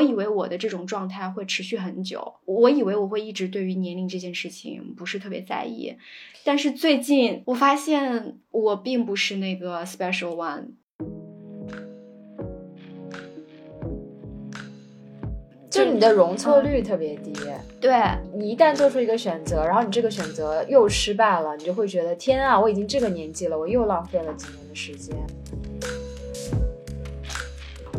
[0.00, 5.94] 我以为我的这种状态会持续很久，我以为我会一直对于年龄这件事情不是特别在意，
[6.42, 10.68] 但是最近我发现我并不是那个 special one。
[15.68, 17.34] 就你的容错率特别低，
[17.78, 17.92] 对
[18.34, 25.14] 你一旦做出一个选择，然后你这个选择又失败了，你就会觉得天啊，我已经这个年纪了，我又浪费了几年的时间。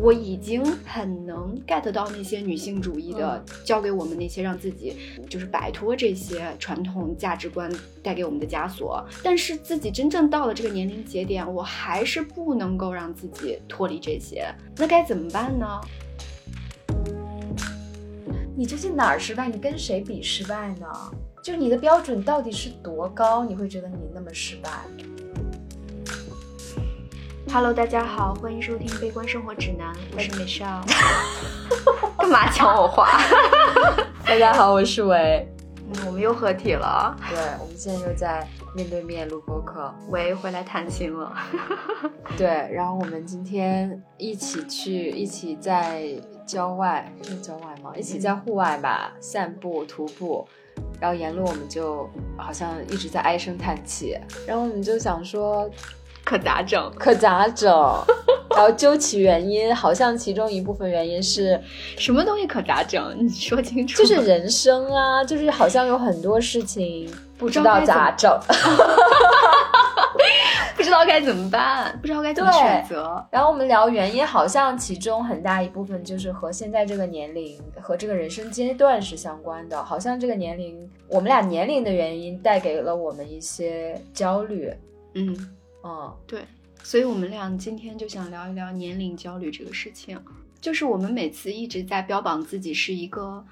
[0.02, 4.98] 我已经很能 get 到那些女性主义的教给我们那些让自己
[5.30, 15.80] 就是摆脱这些传统价值观带给我们的枷锁，但是自己真正到了这个年龄节点，我还是不能够让自己脱离这些，那该怎么办呢？
[18.56, 19.48] 你究竟哪儿失败？
[19.48, 20.88] 你跟谁比失败呢？
[21.44, 23.46] 就你的标准到底是多高？
[23.46, 24.70] 你会觉得你那么失败
[27.54, 30.82] ？Hello，大家好，欢迎收听《悲观生活指南》，我是美少。
[32.18, 33.20] 干嘛抢我话？
[34.26, 35.46] 大家好，我是维。
[35.76, 37.14] 嗯，我们又合体了。
[37.30, 39.94] 对，我们现在又在面对面录播客。
[40.08, 41.30] 维回来探亲了。
[42.38, 46.06] 对，然后我们今天一起去，一起在
[46.48, 47.92] 郊外，是郊外吗？
[47.98, 50.48] 一起在户外吧，散步、徒步。
[51.02, 54.18] 然后沿路我们就好像一直在唉声叹气。
[54.48, 55.70] 然后我们就想说。
[56.24, 56.92] 可咋整？
[56.98, 57.72] 可咋整？
[58.50, 61.60] 然后究其原因，好像其中一部分原因是
[61.98, 63.16] 什么东西可咋整？
[63.20, 63.98] 你说清楚。
[63.98, 68.38] 就是人生啊，就是好像有很多事情不知道咋整，
[70.76, 73.26] 不知道该怎么办，不知道该怎么选择。
[73.32, 79.82] 然后我们聊原因，好像其中很大一部分就是和现在这个年龄和这个人生阶段是相关的。
[79.82, 84.70] 好像这个年龄，我们俩年龄的原因带给了我们一些焦虑。
[85.16, 85.56] 嗯。
[85.84, 86.46] 嗯，对，
[86.84, 90.20] 所以我们俩今天就想聊一聊年龄焦虑这个事情。
[90.60, 93.44] 就是我们每次一直在标榜自己是一个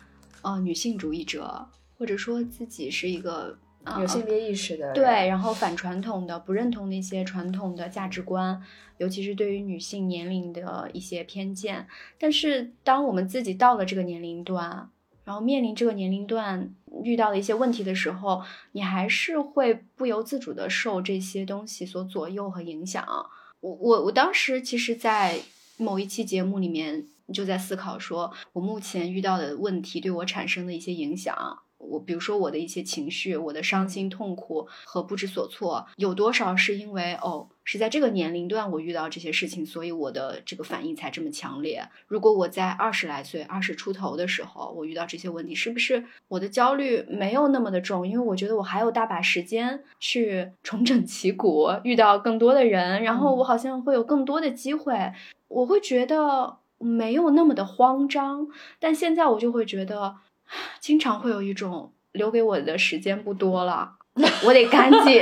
[0.44, 3.58] 呃女性主义者，或者说自己是一个
[4.00, 8.62] 有性别意识的，对，然后反传统的，不认同那些传统的价值观，
[9.00, 11.88] 尤其是对于女性年龄的一些偏见。
[12.20, 14.92] 但是当我们自己到了这个年龄段，
[15.30, 16.74] 然后面临这个年龄段
[17.04, 18.42] 遇到的一些问题的时候，
[18.72, 23.06] 你还是会不由自主的受这些东西所左右和影响。
[23.60, 25.40] 我我我当时其实，在
[25.78, 31.60] 某一期节目里面就在思考，说我目前遇到的问题对我产生的一些影响。
[31.78, 41.88] 我比如说我的一些情绪，我的伤心、痛苦和不知所措，有多少是因为哦是在这个年龄段我遇到这些事情，所以我的这个反应才这么强烈。
[42.08, 48.08] 如果我在二十来岁、二十出头的时候，我遇到这些问题，是不是我的焦虑没有那么的重？
[48.08, 55.14] 因为我觉得我还有大把时间去 重整旗鼓，遇到更多的人，然后我好像会有更多的机会，
[55.48, 58.48] 我会觉得没有那么的慌张。
[58.80, 60.16] 但现在我就会觉得。
[60.82, 63.98] 经常会有一种留给我的时间不多了，
[64.46, 65.22] 我得赶紧，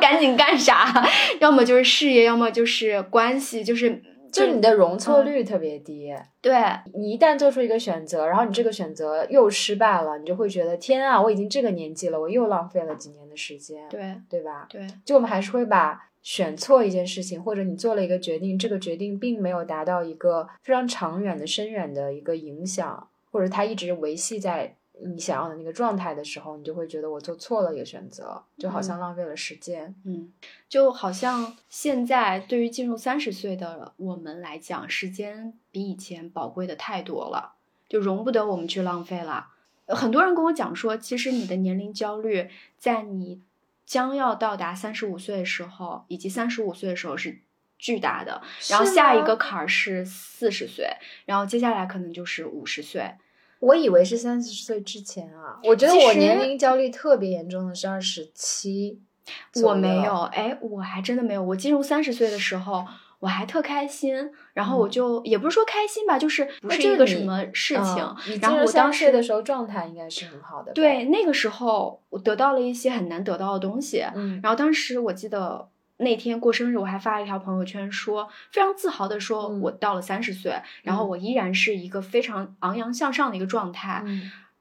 [0.00, 0.92] 赶紧干啥？
[1.40, 4.00] 要么就是事业，要么就是关系，就是
[4.32, 6.14] 就是你的容错率特别低。
[6.40, 6.54] 对
[6.94, 13.88] 你一旦做出一个选择，然后你这个选择又失败了，你就会觉得天啊，我已经这个年纪了，我又浪费了几年的时间。
[13.90, 14.66] 对对吧？
[14.70, 23.08] 对，就我们还是会把选错一件事情，或者你做了一个决定，这个决定并没有达到一个非常长远的、深远的一个影响。
[23.32, 29.94] 或者它一直维系在你想要的那个状态的时候，你就会觉得我做错了一个选择，就好像浪费了时间。
[30.04, 30.32] 嗯，
[30.68, 37.54] 就好像现在对于进入三十岁的我们来讲，时间比以前宝贵的太多了，
[37.88, 39.48] 就容不得我们去浪费了。
[39.86, 42.48] 很多人跟我讲说，其实你的年龄焦虑
[42.78, 43.42] 在你
[43.84, 47.40] 将要到达三十五岁的时候，以及三十五岁的时候是
[47.76, 50.86] 巨大的，然后下一个坎儿是四十岁，
[51.26, 53.14] 然后接下来可能就是五十岁。
[53.62, 59.00] 我以为是三十岁之前啊，我觉得我年龄焦虑特别严重的是二十七，
[59.62, 61.40] 我没有，哎，我还真的没有。
[61.40, 62.84] 我进入三十岁的时候，
[63.20, 68.40] 我还特开心，然后我就也不是说开心吧，就是不是一个什么事情。
[68.40, 70.72] 然后我当时的时候状态应该是很好的。
[70.72, 74.04] 对，那个时候我得到了一些很难得到的东西。
[74.16, 75.68] 嗯，然后当时我记得。
[76.02, 84.04] 那天过生日，我还发了一条朋友圈，说非常自豪的说，我到了三十岁，然后我依然是一个非常昂扬向上的一个状态，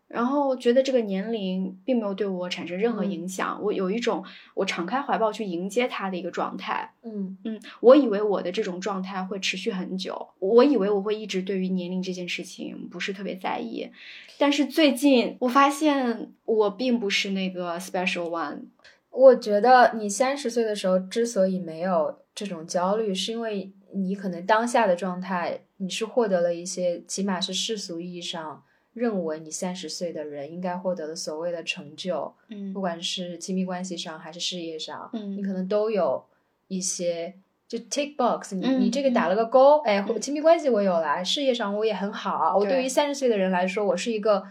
[0.07, 4.23] 然后觉得这个年龄并没有对我产生任何影响，我有一种
[4.53, 6.93] 我敞开怀抱去迎接它的一个状态。
[7.03, 13.89] 嗯嗯，我以为我的这种状态会持续很久，我以为我会一直对于年龄这件事情不是特别在意，
[14.37, 18.63] 但是最近我发现我并不是那个 special one。
[19.11, 28.63] 我觉得你三十岁的时候之所以没有这种焦虑，是因为你可能当下的状态，你是获得了一些，起码是世俗意义上
[28.93, 32.73] 认为你三十岁的人应该获得的所谓的成就，嗯。
[32.73, 35.37] 不管是亲密关系上还是事业上，嗯。
[35.37, 36.23] 你可能都有
[36.69, 37.33] 一些
[37.67, 42.57] 就 tick box，你、嗯你这个打了个勾，哎，亲密关系我有了，事业上我也很好。
[42.57, 42.83] 我对对。
[42.83, 44.45] 于三十岁的人来说，我是一个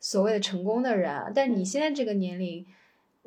[0.00, 1.32] 所谓的成功的人。
[1.34, 1.64] 但你嗯。
[1.64, 2.66] 现在这个年龄，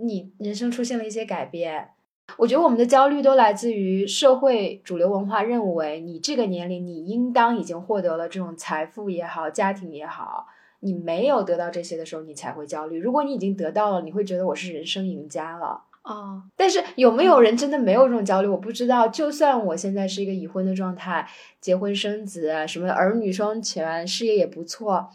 [0.01, 1.89] 你人生出现了一些改变。
[2.37, 10.45] 我觉得我们的焦虑都来自于社会主流文化认为你这个年龄你应当已经获得了这种财富也好，家庭也好，
[10.81, 12.99] 你没有得到这些的时候，你才会焦虑。
[12.99, 15.81] 如果你已经得到了，你会觉得我是人生赢家了。
[16.03, 18.47] 哦，但是有没有人真的没有这种焦虑？
[18.47, 19.07] 我不知道。
[19.07, 21.27] 就算我现在是一个已婚的状态，
[21.59, 25.09] 结婚生子，什么儿女双全，事业也不错，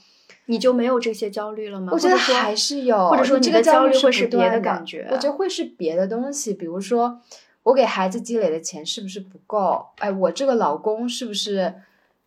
[0.47, 1.91] 你就没有这些焦虑了吗？
[1.93, 7.21] 我觉得还是有，或者说你这个你的焦虑会是别的感觉我觉得会是别的东西，比如说
[7.63, 9.87] 我给孩子积累的钱是不是不够？
[9.99, 11.75] 哎，我这个老公是不是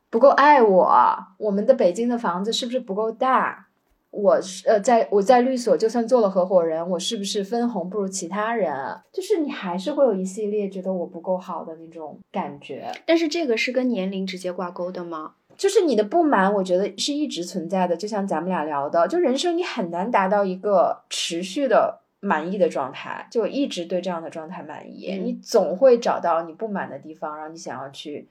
[0.10, 1.18] 不够爱我？
[1.38, 3.66] 我们的北京的房子是不是不够大？
[4.10, 8.74] 我是呃，在我在律所就算做了合伙人，我是不是分红不如其他人？
[9.14, 12.92] 就是你还是会有一系列觉得我不够好的那种感觉。
[13.06, 15.34] 但是这个是跟年龄直接挂钩的吗？
[15.58, 17.98] 就是你的不满，我觉得是一直存在的。
[17.98, 25.12] 就像咱们俩聊的，就人生你很难达到一个持续的满意的状态，就一直对这样的状态满意。
[25.12, 28.28] 嗯你总会找到你不满的地方，然后你想要去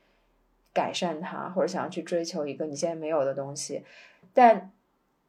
[0.73, 3.83] 改善它，或者想要去追求一个你现在没有的东西。
[4.33, 4.71] 但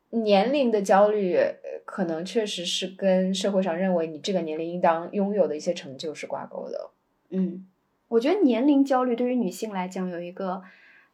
[0.10, 6.90] 年龄的焦虑，呃可能确实是跟社会上认为你这个年龄应当拥有的一些成就是挂钩的。
[7.30, 7.66] 嗯，
[8.08, 10.62] 我觉得年龄焦虑对于女性来讲有一个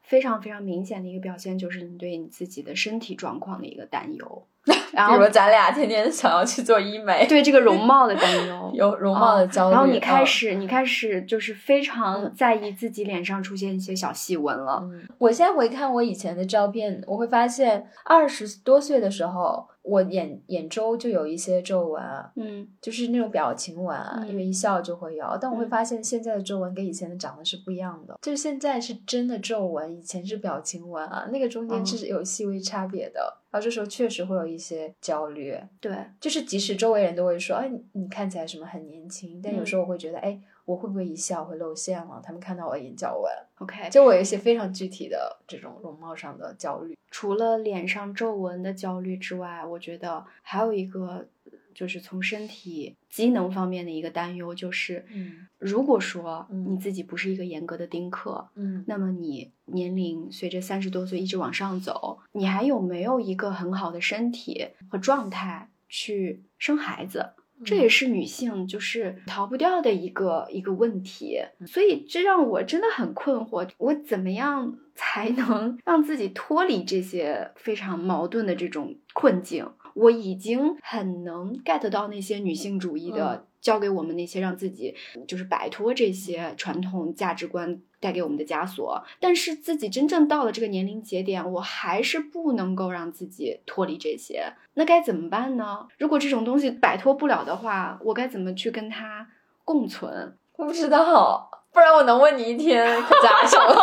[0.03, 4.43] 非常非常明显的一个表现，就是你对你自己的身体状况的一个担忧，
[4.93, 14.79] 然后比如咱俩天天想要去做医美，对这个容 貌的担忧， 有容貌的焦虑，然后你开嗯始，你开始就是非常嗯在意自己脸上出现一些小细纹了。
[14.83, 22.01] 嗯，我现在回看我以前的照片，我会发现二十多岁的时候，我眼眼周就有一些皱纹，
[22.35, 22.67] 嗯。
[22.81, 25.37] 就是那种表情纹，嗯因为一笑就会有。
[25.39, 25.69] 但我会嗯。
[25.69, 33.37] 发现现在的皱纹跟以前的长得是不一样的，就是现在是真的皱纹，以前是表情纹啊，那个中间嗯是有细微差别的。
[33.51, 39.65] 然后这时候确实会有一些焦虑，对，就是即使周围人都会说，哎，你你看起来什么很年轻，但有嗯。
[39.65, 42.21] 时候我会觉得，哎，我会不会一笑会露馅了？
[42.23, 43.31] 他们看到我眼角纹。
[43.59, 46.97] OK，就我有一些非常具体的这种容貌上的焦虑。
[47.11, 51.27] 除了脸上皱纹的焦虑之外，我觉得还有一个
[51.75, 67.33] 就是从身体机能方面的一个担忧，就是嗯如果说嗯你自己不是一个严格的丁克，嗯那么你年龄随着三十多岁一直往上走，你还有没有一个很好的身体和状态去生孩子？
[67.65, 79.67] 这也是女性就是逃不掉的一个一个问题，所以这让我真的很困惑，我怎么样 才能让自己脱离这些非常矛盾的这种困境？
[79.95, 84.93] 我已经很能 get 到那些女性主义的，教给我们那些让自己
[85.25, 95.87] 就是摆脱这些传统价值观带给我们的枷锁，但是自己真正到了这个年龄节点，我还是不能够让自己脱离这些，那该怎么办呢？
[95.97, 99.25] 如果这种东西摆脱不了的话，我该怎么去跟它
[99.63, 100.37] 共存？
[100.57, 103.59] 我不知道，不然我能问你一天可咋整？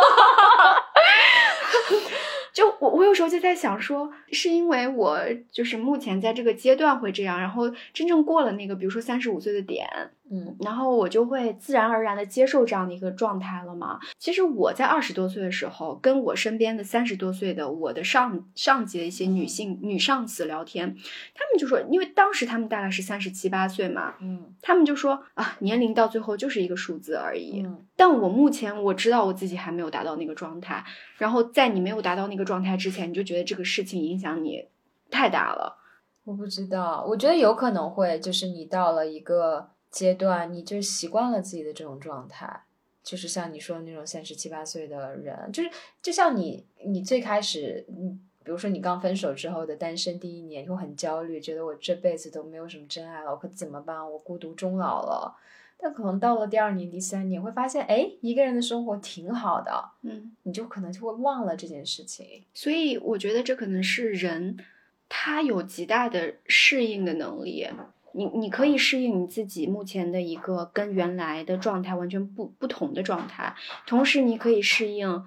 [2.53, 5.19] 就我，我有时候就在想说，是因为我
[5.51, 9.87] 就是目前在这个阶段会这样，然后真正过了那个，比如说三十五岁的点，
[10.31, 13.99] 嗯然后我就会自然而然的接受这样的一个状态了嘛。
[14.17, 20.95] 其实我在二十多岁的时候，跟我身边的三十多岁的我的上上级的一些女性女上司聊天，
[21.33, 27.61] 他们就说，因为当时他们大概是三十七八岁嘛，嗯他们就说啊，年龄到最后就是一个数字而已。
[27.61, 30.83] 嗯但我目前我知道我自己还没有达到那个状态，
[31.19, 34.69] 然后在你没有达到那个状态之前，你就觉得这个事情影响你
[35.09, 35.79] 太大了。
[36.23, 42.63] 我不知道，我觉得有可能会，就是你到了一个阶段，你就习惯了自己的这种状态，
[43.03, 48.11] 就是像你说的那种三十七八岁的人，就是就像你，你最开始，你
[48.43, 54.11] 比如说你刚分手之后的单身第一年，你会很焦虑，觉得我这辈子都没有什么真爱了，我可怎么办？
[54.11, 55.35] 我孤独终老了。
[55.81, 62.43] 但可能到了第二年、第三年，会发现，哎，一个人的生活挺好的，嗯，你就可能就会忘了这件事情。
[62.53, 64.57] 所以我觉得这可能是人
[65.09, 67.67] 他有极大的适应的能力。
[68.13, 73.55] 你你可以适应你自己目前的一个跟原来的状态完全不不同的状态，
[73.87, 75.23] 同时你可以适应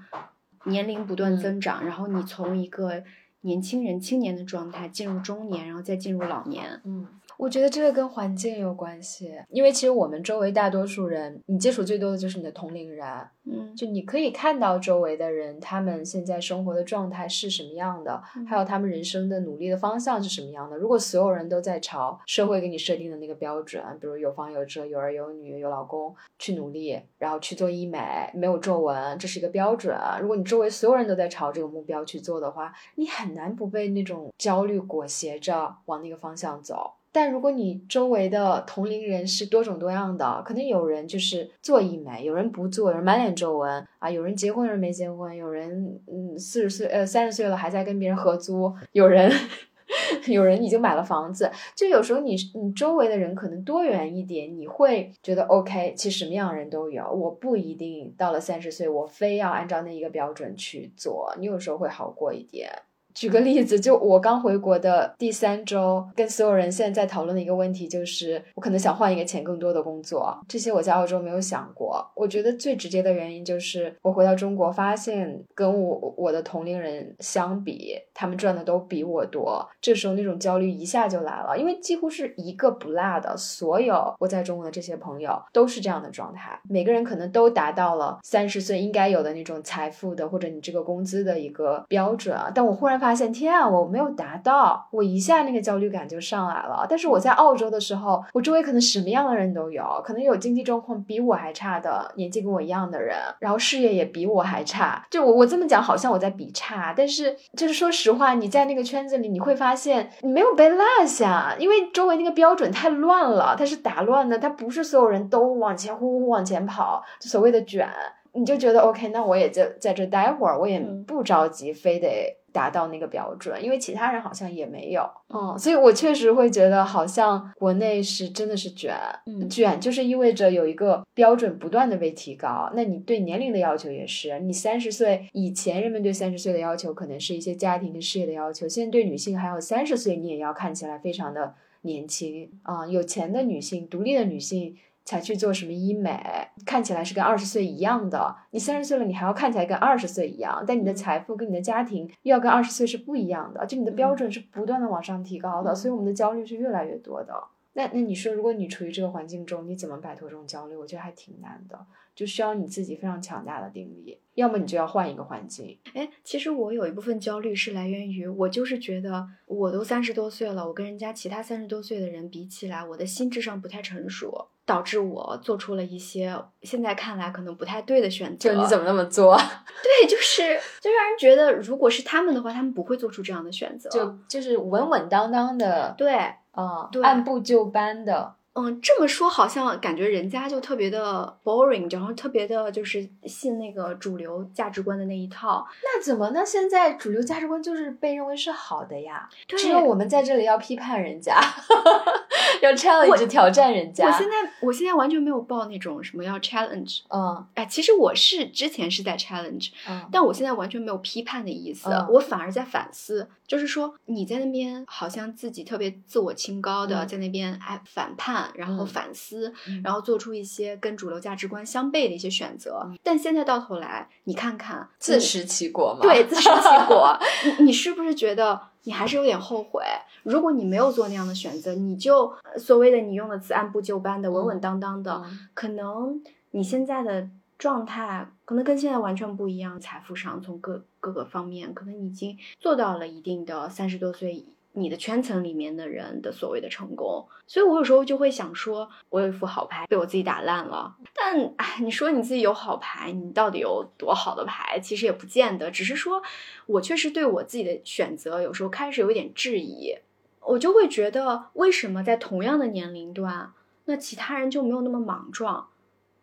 [0.64, 3.02] 年龄不断增长，然后你从一个
[3.40, 6.82] 年轻人青年的状态进入中年，然后再进入老年。
[6.84, 13.06] 嗯，我觉得这个跟环境有关系，因为其实我们周围大多数人，你接触最多的就是你的同龄人，
[13.44, 20.76] 嗯，就你可以看到周围的人，他们现在生活的状态是什么样的，还有他们人生的努力的方向是什么样的。
[20.76, 27.98] 如果所有人都在朝社会给你设定的那个标准，比如有房有车、有儿有女、有老公去努力，然后去做医美，
[28.32, 29.96] 没有皱纹，这是一个标准。
[30.20, 36.94] 如果你周围所有人都在朝这个目标去做的话，你很难不被那种焦虑裹挟着往那个方向走。
[37.14, 49.30] 但如果你周围的同龄人是多种多样的，可能有人就是做医美，有人不做，有人满脸皱纹啊，有人结婚，有人没结婚，有人嗯四十岁呃三十岁了还在跟别人合租，有人
[50.26, 62.68] 有人已经买了房子，就有时候你你周围的人可能多元一点，你会觉得 OK，其实什么样的人都有，我不一定到了三十岁我非要按照那一个标准去做，你有时候会好过一点。
[63.14, 70.36] 举个例子，就我刚回国的第三周，跟所有人现在在讨论的一个问题就是，我可能想换一个钱更多的工作。
[70.48, 72.04] 这些我在澳洲没有想过。
[72.16, 79.64] 我觉得最直接的原因就是，我回到中国发现，跟我我的同龄人相比，他们赚的都比我多。
[79.80, 86.60] 这时候那种焦虑一下就来了，因为几乎是一个不落的，所有我在中国的这些朋友都是这样的状态。
[86.68, 92.50] 每个人可能都达到了三十岁应该有的那种财富的或者你这个工资的一个标准啊。
[92.52, 93.03] 但我忽然。
[93.04, 96.86] 发现天啊，我没有达到，我一下那个焦虑感就上来了。
[96.88, 105.04] 但是我在澳洲的时候，我周围可能什么样的人都有，可能有经济状况比我还差的，年纪跟我一样的人，然后事业也比我还差。
[105.10, 117.86] 就我我这么讲，好像我在比差，但是就是说实话，你在那个圈子里，你会发现你没有被落下，因为周围那个标准太乱了，它是打乱的，它不是所有人都往前呼呼往前跑，所谓的卷，
[118.32, 122.38] 你就觉得 OK，那我也就在这待会儿，我也不着急，非得。
[122.54, 125.02] 达到那个标准，因为其他人好像也没有，
[125.34, 128.94] 嗯，所以我确实会觉得好像国内是真的是卷，
[129.26, 132.70] 嗯卷就是意味着有一个标准不断的被提高。
[132.76, 144.76] 那你对年龄的要求也是，你三十岁以前，人们对三十岁的要求可能是一些家庭跟事业的要求，现在对女性还有三十岁，你也要看起来非常的年轻啊，有钱的女性，独立的女性。
[145.04, 146.18] 才去做什么医美，
[146.64, 148.34] 看起来是跟二十岁一样的。
[148.50, 157.34] 你三十岁了，你还要看起来跟二十岁一样，但你的财富跟你的家庭又要跟二十岁是不一样的，就你的标准是不断的往上提高的，所以我们的焦虑是越来越多的。
[157.76, 160.76] 那那你说，如果你处于这个环境中，你怎么摆脱这种焦虑？
[160.76, 161.76] 我觉得还挺难的，
[162.14, 165.76] 就需要你自己非常强大的定力，要么你就要换一个环境。
[165.92, 174.46] 哎，其实我有一部分焦虑是来源于我就是觉得我都三十多岁了，我跟人家其他三十多岁的人比起来，我的心智上不太成熟。
[174.66, 178.52] 导致我做出了一些现在看来可能不太对的选择。
[178.52, 179.36] 就你怎么那么作？
[179.82, 180.42] 对，就是
[180.80, 183.90] 就让人觉得，如果是他们的话，他们不会做出这样的选择。
[183.90, 186.14] 就就是稳稳当当的，对，
[186.56, 188.34] 嗯，按部就班的。
[188.56, 195.66] 嗯，这么说好像感觉人家就特别的 boring，然后特别的就是信那个主流价值观的那一套。
[195.82, 196.30] 那怎么？
[196.32, 199.28] 那现在主流价值观就是被认为是好的呀？
[199.48, 201.36] 只有我们在这里要批判人家。
[202.62, 227.18] 要 challenge 挑战人家，我现在我现在完全没有报那种什么要 challenge，嗯，哎，其实我是之前是在 challenge，嗯，但我现在完全没有批判的意思，我反而在反思，就是说你在那边好像自己特别自我清高的在那边哎反叛，然后反思，然后做出一些跟主流价值观相悖的一些选择，但现在到头来你看看自食其果嘛，对，自食其果，
[227.58, 228.73] 你你是不是觉得？
[228.84, 229.82] 你还是有点后悔。
[230.22, 235.22] 如果你没有做那样的选择，你就所谓的你用的词按部就班的、稳稳当当的，
[235.52, 236.22] 可能
[236.52, 239.78] 你现在的状态可能跟现在完全不一样。
[239.80, 244.44] 财富上，从各各个方面，可能已经做到了一定的三十多岁。
[244.76, 250.96] 你的圈层里面的人的所谓的成功，所以我有时候就会想说，我有一副好牌被我自己打烂了。
[251.14, 254.80] 但哎，你说你自己有好牌，你到底有多好的牌？
[254.80, 256.20] 其实也不见得，只是说
[256.66, 259.96] 我确实对我自己的选择有时候开始有一点质疑。
[260.40, 263.52] 我就会觉得，为什么在同样的年龄段，
[263.84, 265.68] 那其他人就没有那么莽撞，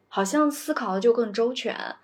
[0.10, 1.96] 好像思考的就更周全，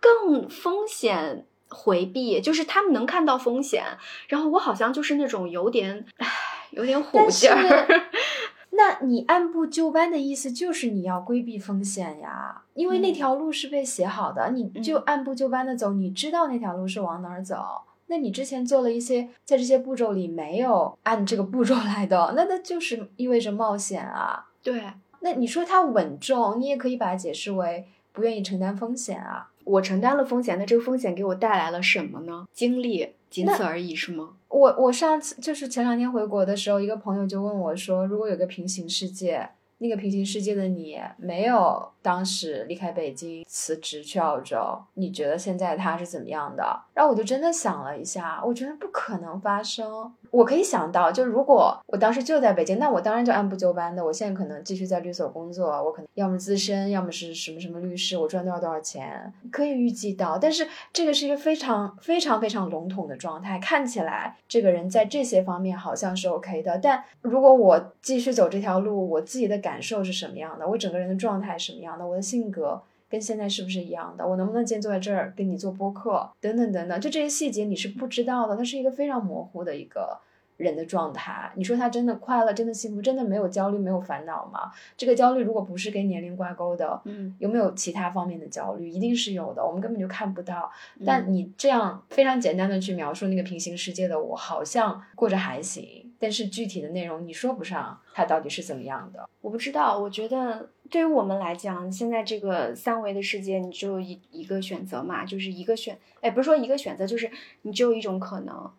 [0.00, 1.46] 更风险。
[1.72, 3.84] 回避就是他们能看到风险，
[4.28, 6.28] 然后我好像就是那种有点，唉，
[6.70, 7.86] 有点虎劲儿。
[8.74, 17.82] 那你按部就班的意思就是你要规避风险呀，因为那条路是被写好的，你就按部就班的走，你知道那条路是往哪儿走。
[18.06, 24.46] 那你之前做了一些在这些步骤里没有按这个步骤来的，那那就是意味着冒险啊。
[24.62, 24.82] 对，
[25.20, 29.48] 那你说它稳重，你也可以把它解释为不愿意承担风险啊。
[29.64, 32.46] 我承担了风险，那这个风险给我带来了什么呢？
[32.52, 34.36] 经历、仅此而已，是吗？
[34.48, 39.50] 我我上次就是前两天回国的时候，一个朋友就问我说，如果有个平行世界。
[39.78, 44.58] 那个平行世界的你没有当时离开北京辞职去澳洲，
[44.94, 46.82] 你觉得现在他是怎么样的？
[46.94, 50.12] 然后我就真的想了一下，我觉得不可能发生。
[50.30, 54.02] 我可以想到，就如果我当时就在北京，那我当然就按部就班的。
[54.02, 60.38] 我现在可能继续在律所工作，我可能要么资深，要么是什么什么律师，我赚多少多少钱，可以预计到。
[60.38, 69.82] 但是这个是一个非常非常非常笼统的状态，看起来这个人在这些方面好像是 OK 的，但如果我继续走这条路，我自己的感。
[69.82, 70.68] 受是什么样的？
[70.68, 72.06] 我整个人的状态什么样的？
[72.06, 74.26] 我的性格跟现在是不是一样的？
[74.26, 76.30] 我能不能今天坐在这儿跟你做播客？
[76.40, 78.56] 等等等等，就这些细节你是不知道的。
[78.56, 80.18] 它是一个非常模糊的一个
[80.56, 81.50] 人的状态。
[81.56, 84.70] 你说他真的快乐，真的幸福，真的没有焦虑，没有烦恼吗？
[84.96, 88.88] 这个焦虑如果不是跟年龄挂钩的，嗯，有没有其他方面的焦虑？
[88.88, 90.70] 一定是有的，我们根本就看不到。
[91.04, 96.12] 但你这样非常简单的去描述那个平行世界的我，好像过着还行。
[96.18, 99.28] 但是具体的内容你说不上，它到底是怎么样的？
[99.40, 99.98] 我不知道。
[99.98, 107.30] 我觉得对于我们来讲，现在这个三维的世界，你只有一一个选择嘛，就是一个选，哎，不是说一个选择，就是
[107.62, 108.70] 你只有一种可能，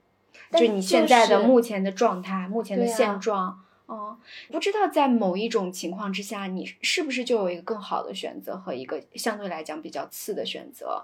[0.52, 3.60] 就你现在的目前的状态，目前的现状。
[3.88, 4.18] 哦，
[4.52, 11.04] 不知道在某一种情况之下，你是不是就有一个更好的选择和一个相对来讲比较次的选择？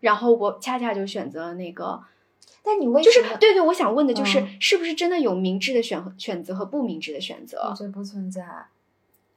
[0.00, 2.02] 然后我恰恰就选择了那个。
[2.62, 7.68] 但你为就是对对，我想问的就是，是不是真的有明智的选选择和不明智的选择？
[7.70, 8.42] 我觉得不存在。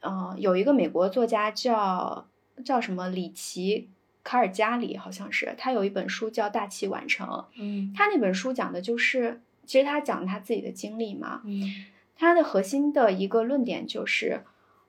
[0.02, 2.28] 嗯，有一个美国作家叫
[2.64, 3.90] 叫什么里奇
[4.24, 7.28] 卡尔加里，好像是他有一本书叫《大器晚成》。
[7.58, 11.42] 嗯，他那本书讲的就是，其实他讲他自己的经历嘛。
[11.46, 11.64] 嗯，
[12.16, 14.44] 他的核心的一个论点就是，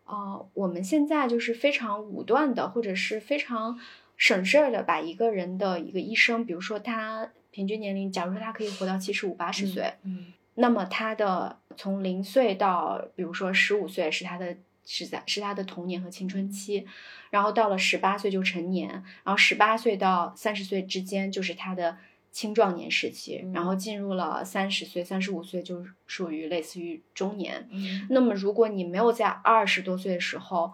[0.07, 3.79] 呃，我们现在就是非常武断的，或者是非常
[4.17, 7.31] 省事儿的，把一个人的一个一生，比如说他。
[7.55, 16.87] 平均年龄，假如说他可以活到七十五、八十岁，嗯，那么他的从零岁到，比如说十五岁是他的，是在是他的童年和青春期，
[17.31, 18.89] 然后到了十八岁就成年，
[19.25, 21.97] 然后十八岁到三十岁之间就是他的
[22.31, 27.69] 青壮年时期，然后进入了三十岁、三十五岁就属于类似于中年。
[28.11, 30.73] 那么如果你没有在二十多岁的时候，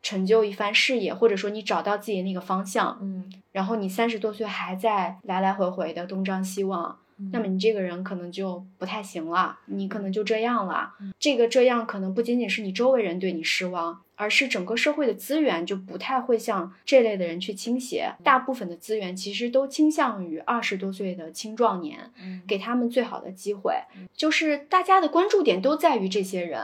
[0.00, 6.98] 成就一番事业，或者说你找到自己的那个方向，嗯，然后你三十多岁还在来来回回的东张西望，
[7.32, 10.94] 那么你这个人可能就不太行了，你可能就这样了。
[11.18, 14.02] 这个这样可能不仅仅是你周围人对你失望。
[14.18, 22.12] 而是整个社会的资源就不太会向这类的人去倾斜，大部分的资源其实都倾向于二十多岁的青壮年，
[22.46, 23.74] 给他们最好的机会，
[24.12, 26.60] 就是大家的关注点都在于这些人。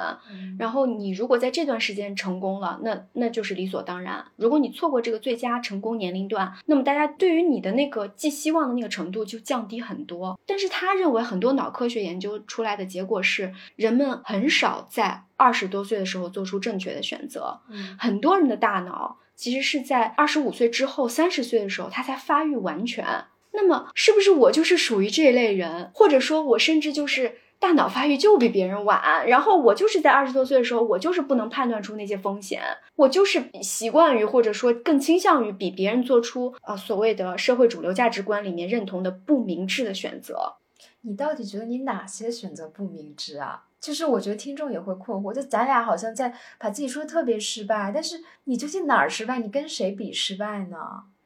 [0.59, 4.25] 然后你如果在这段时间成功了，那那就是理所当然。
[4.37, 10.39] 如果你错过这个最佳成功年龄段，那么大家对于你的那个寄希望的那个程度就降低很多。
[10.45, 15.24] 但是他认为很多脑科学研究出来的结果是，人们很少在。
[15.45, 17.61] 二十多岁的时候做出正确的选择，
[17.99, 23.05] 很多人的大脑其实是在二十五岁之后、三十岁的时候，他才发育完全。
[23.53, 25.91] 那么，是不是我就是属于这一类人？
[25.95, 29.29] 或者说，我甚至就是大脑发育就比别人晚？
[29.29, 32.63] 然后我就是在二十多岁的时候，我就是不能判断出那些风险，
[32.97, 40.55] 我就是习惯于或者说更倾向于比别人做出呃所谓的社会主流价值观里面认同的不明智的选择。
[41.03, 43.65] 你到底觉得你哪些选择不明智啊？
[43.85, 49.39] 就是我觉得听众也会困惑，就咱俩好像在把自己说的特别失败，但是你究竟哪儿失败？
[49.41, 50.79] 你跟谁比失败呢？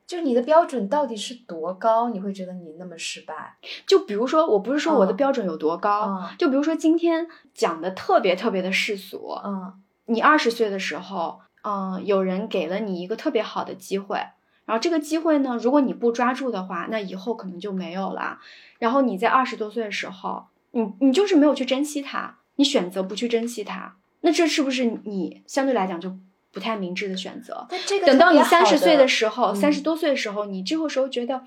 [0.08, 2.08] 就你的标准到底是多高？
[2.08, 3.54] 你会觉得你那么失败？
[3.86, 9.74] 就比如说，我不是说我的标准有多高，就比如说今天讲的特别特别的世俗，嗯，
[10.06, 14.16] 你二十岁的时候，嗯，有人给了你一个特别好的机会，
[14.64, 18.40] 然后这个机会呢，如果你不抓住的话，那以后可能就没有了。
[18.80, 22.38] 然后你在二十多岁的时候，你你就是没有去珍惜它。
[22.58, 26.12] 你选择不去珍惜它，那这是不是你相对来讲就
[26.52, 27.66] 不太明智的选择？
[28.04, 31.42] 等到你三十岁的时候，三十多岁的时候，你这个时候觉得，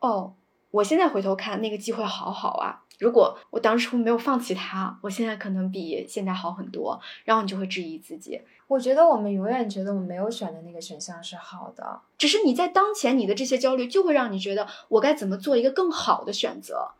[0.00, 0.34] 哦，
[0.70, 2.80] 我现在回头看那个机会好好啊！
[2.98, 6.98] 如果我当初没有放弃它，我现在可能比现在好很多。
[7.24, 8.40] 然后你就会质疑自己。
[8.66, 16.92] 我觉得我们永远觉得我们没有选的那个选项是好的，只是你在当前你的这些焦虑就会让你觉得我该怎么做一个更好的选择。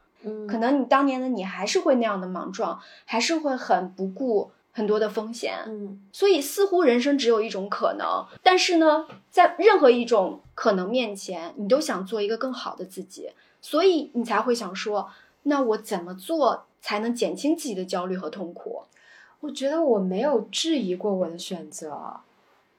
[0.48, 5.54] 可能你当年的你还是会那样的莽撞，还是会很不顾很多的风险。
[5.66, 15.10] 嗯，所以似乎人生只有一种可能，但是呢，在任何一种可能面前，你都想做一个更好的自己，所以你才会想说，
[15.44, 18.82] 那我怎么做才能减轻自己的焦虑和痛苦？
[19.40, 22.20] 我觉得我没有质疑过我的选择，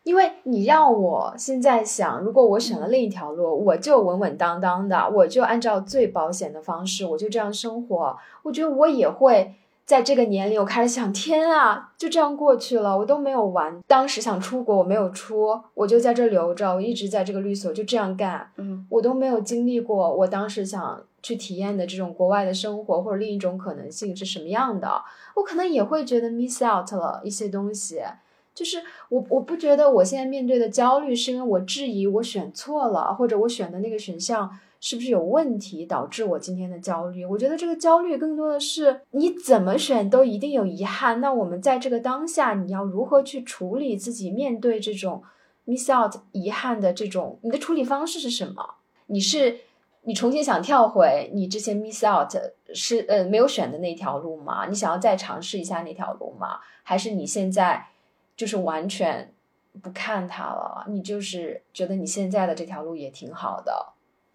[0.05, 9.55] 因为你让我现在想，如果我选了另一条路，我就稳稳当当的，我就按照最保险的方式，我就这样生活，我觉得我也会。
[9.85, 13.79] 在这个年龄，我开始想，天啊，就这样过去了，我都没有玩。
[13.85, 18.49] 当时想出国，我没有出，我就在这留着，我一直在这个律所就这样干。
[18.57, 25.03] 嗯，我都没有经历过，我当时想去体验的这种国外的生活，或者另一种可能性是什么样的，
[25.35, 28.01] 我可能也会觉得 miss out 了一些东西。
[28.55, 34.57] 就是我，我不觉得我现在面对的焦虑是因为我质疑我选错了，或者我选的那个选项。
[34.81, 37.25] 是不是有问题导致我今天的焦虑？
[37.25, 41.19] 我觉得这个焦虑更多的是你怎么选都一定有遗憾。
[41.21, 45.23] 那我们在这个当下，你要如何去处理自己面对这种
[45.65, 47.39] miss out 遗憾的这种？
[47.41, 48.75] 你的处理方式是什么？
[49.07, 49.57] 你是
[50.03, 52.31] 你重新想跳回你之前 miss out
[52.75, 54.67] 是呃没有选的那条路吗？
[54.67, 56.59] 你想要再尝试一下那条路吗？
[56.83, 57.83] 还是你现在
[58.35, 59.33] 就是完全
[59.81, 60.85] 不看它了？
[60.89, 63.93] 你就是觉得你现在的这条路也挺好的？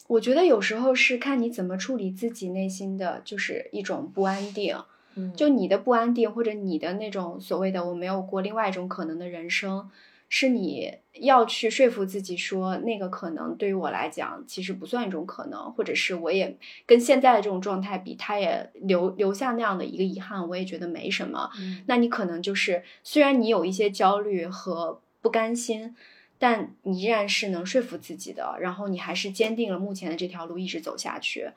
[0.08, 4.76] 我觉得有时候是看你怎么处理自己内心的就是一种不安定，
[5.14, 9.88] 嗯，就你的不安定或者你的那种所谓的我没有过另外一种可能的人生，
[10.30, 10.90] 是你
[11.20, 21.50] 要去说服自己说那个可能对于我来讲其实不算一种可能，或者是我也跟现在的这种状态比，他也留留下那样的一个遗憾，我也觉得没什么。
[21.84, 25.94] 那你可能就是虽然你有一些焦虑和不甘心。
[26.42, 31.50] 但你依然是能说服自己的，然后你还是坚定了目前的这条路一直走下去。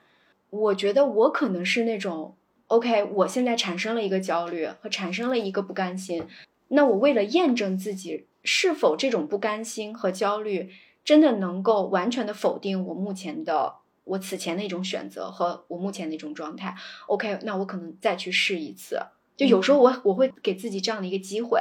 [0.50, 6.24] 我觉得我可能是那种，OK，我现在产生了一个焦虑和产生了一个不甘心，
[6.68, 10.70] 那我为了验证自己是否这种不甘心和焦虑
[11.04, 16.76] 真的能够完全的否定我目前的我此前的一种选择和我目前的一种状态
[17.06, 19.00] ，OK，那我可能再去试一次。
[19.36, 21.60] 就有时候我我会给自己这样的一个机会，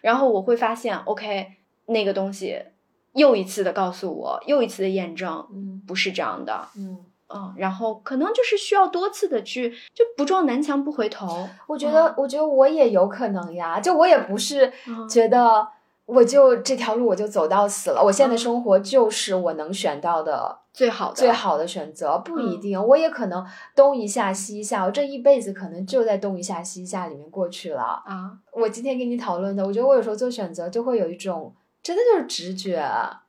[0.00, 1.52] 然后我会发现，OK。
[1.86, 2.58] 那个东西
[3.12, 11.46] 又一次的告诉我，又一次的验证，嗯，不是这样的，嗯嗯，然后可能就是需要多次的去，就不撞南墙不回头。
[11.66, 15.68] 我觉得，我觉得我也有可能呀，就我也不是嗯觉得
[16.06, 22.60] 我就这条路我就走到死了，我现在的生活就是我能选到的最好的最好的选择，不一嗯。
[22.60, 28.02] 定，我也可能东一下西一下，我这一辈子可能就在东一下西一下里面过去了。
[28.04, 32.82] 啊，我今天跟你讨论的，我觉得我有时候做选择就会有一种真的就是直觉，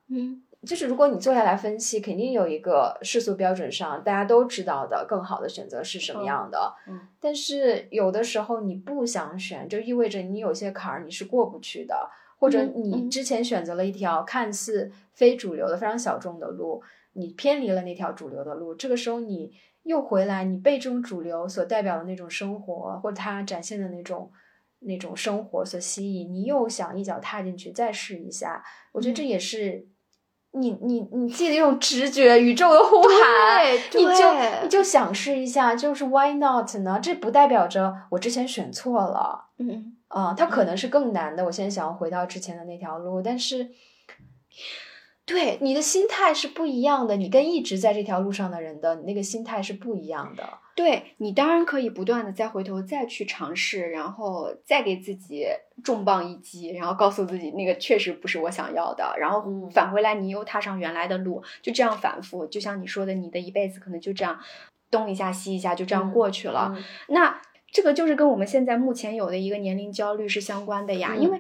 [0.10, 0.42] 嗯。
[0.66, 6.74] 就是如果你坐下来分析，肯定有一个世俗标准上大家都知道的更好的选择是什么样的。
[6.88, 7.02] 嗯。
[7.22, 16.82] 但是有的时候你不想选，就意味着你有些坎儿你是过不去的，或者你之前选择了一条看似非主流的、非常小众的路，
[17.14, 19.52] 你偏离了那条主流的路，这个时候你
[19.84, 24.32] 又回来，你被这种主流所代表的那种生活，或者它展现的那种
[24.80, 29.88] 那种生活所吸引，你又想一脚踏进去再试一下，我觉得这嗯也是。
[30.58, 36.98] 你你你自己的一种直觉，宇宙的呼喊，你就你就想试一下，就是 why not 呢？
[36.98, 41.44] 这不代表着我之前选错了嗯，啊、它可能是更难的。
[41.44, 43.72] 我现在想要回到之前的那条路，但是，
[45.26, 50.44] 对你的心态是不一样的，你跟一直在这条路上的人的那个心态是不一样的。
[50.74, 55.46] 对你当然可以不断的再回头再去尝试，然后再给自己
[55.84, 64.40] 重磅一击，然后告诉自己那个确实不是我想要的，然后嗯返回来你又踏上原来的路，就这样反复，就像你说的，你的一辈子可能就这样
[64.90, 66.74] 东一下西一下就这样嗯过去了。
[66.74, 67.42] 嗯那
[67.76, 71.38] 这个就是跟我们现在目前有的一个年龄焦虑是相关的呀，嗯因为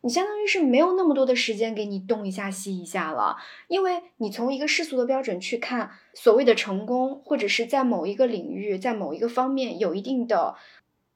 [0.00, 3.36] 你相当于是没有那么多的时间给你东一下西一下了，
[3.68, 10.54] 因为你从一个世俗的标准去看所谓的成功，或者是在某一个领域，在某一个方面有一定的，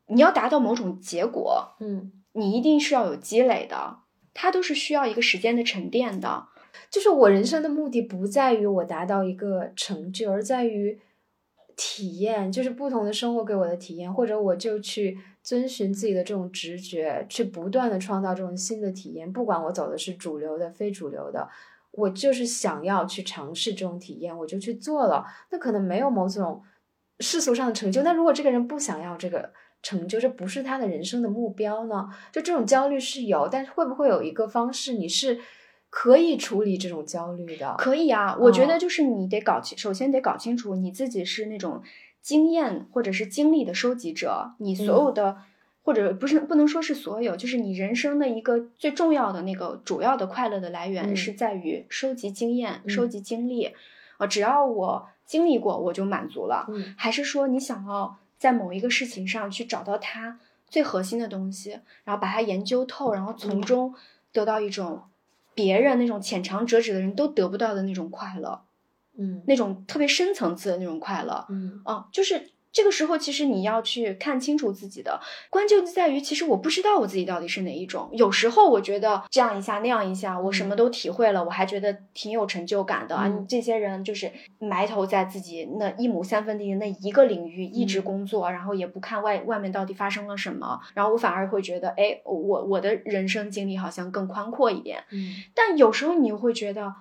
[0.09, 4.01] 你要达到某种结果，嗯，你一定是要有积累的，
[4.35, 6.49] 它都是需要一个时间的沉淀的。
[6.91, 11.01] 就是我人生的目的不在于我达到一个成就，而在于
[11.81, 19.33] 体验，就是不同的生活给我的体验，或者我就去遵循自己的这种直觉，去不断的创造这种新的体验。
[19.33, 21.49] 不管我走的是主流的、非主流的，
[21.93, 25.25] 我就是想要去尝试这种体验，我就去做了。
[25.53, 26.61] 那可能没有某种
[27.21, 32.09] 世俗上的成就，那如果这个人不想要这个成就，这不是他的人生的目标呢？
[32.33, 35.39] 就这种焦虑是有，但是会不会有一个方式，你是
[35.91, 37.75] 可以处理这种焦虑的？
[37.79, 41.83] 可以啊，我觉哦得就是你得搞清，首先得搞清楚你自己是那种
[42.21, 45.39] 经验或者是经历的收集者，你所有的、
[45.83, 53.73] 或者不是不能说是所有，就是你人生的一个最重要的那个主要的快乐的来源嗯是在于收集经验、嗯收集经历。
[54.19, 56.67] 啊，只要我经历过，我就满足了。
[56.69, 63.95] 嗯还是说你想要在某一个事情上去找到它最核心的东西，然后把它研究透，然后从嗯中
[64.33, 65.03] 得到一种
[65.59, 68.63] 别人那种浅尝辄止的人都得不到的那种快乐，
[69.19, 69.43] 嗯。
[69.49, 71.45] 那种特别深层次的那种快乐。
[71.49, 71.81] 嗯。
[71.85, 78.09] 啊，就是这个时候，其实你要去看清楚自己的关键就在于，其实我不知道我自己到底是哪一种。
[78.13, 83.27] 有时候我觉得这样一下那样一下，我什么都体会了，我还觉得挺有成就感的啊。
[83.27, 95.03] 嗯这些人就是埋头在自己那一亩三分地的那一个领域一直嗯工作，然后也不看外外面到底发生了什么，然后我反而会觉得，哎，我我的人生经历好像更宽阔一点。
[95.11, 96.93] 嗯但有时候你又会觉得，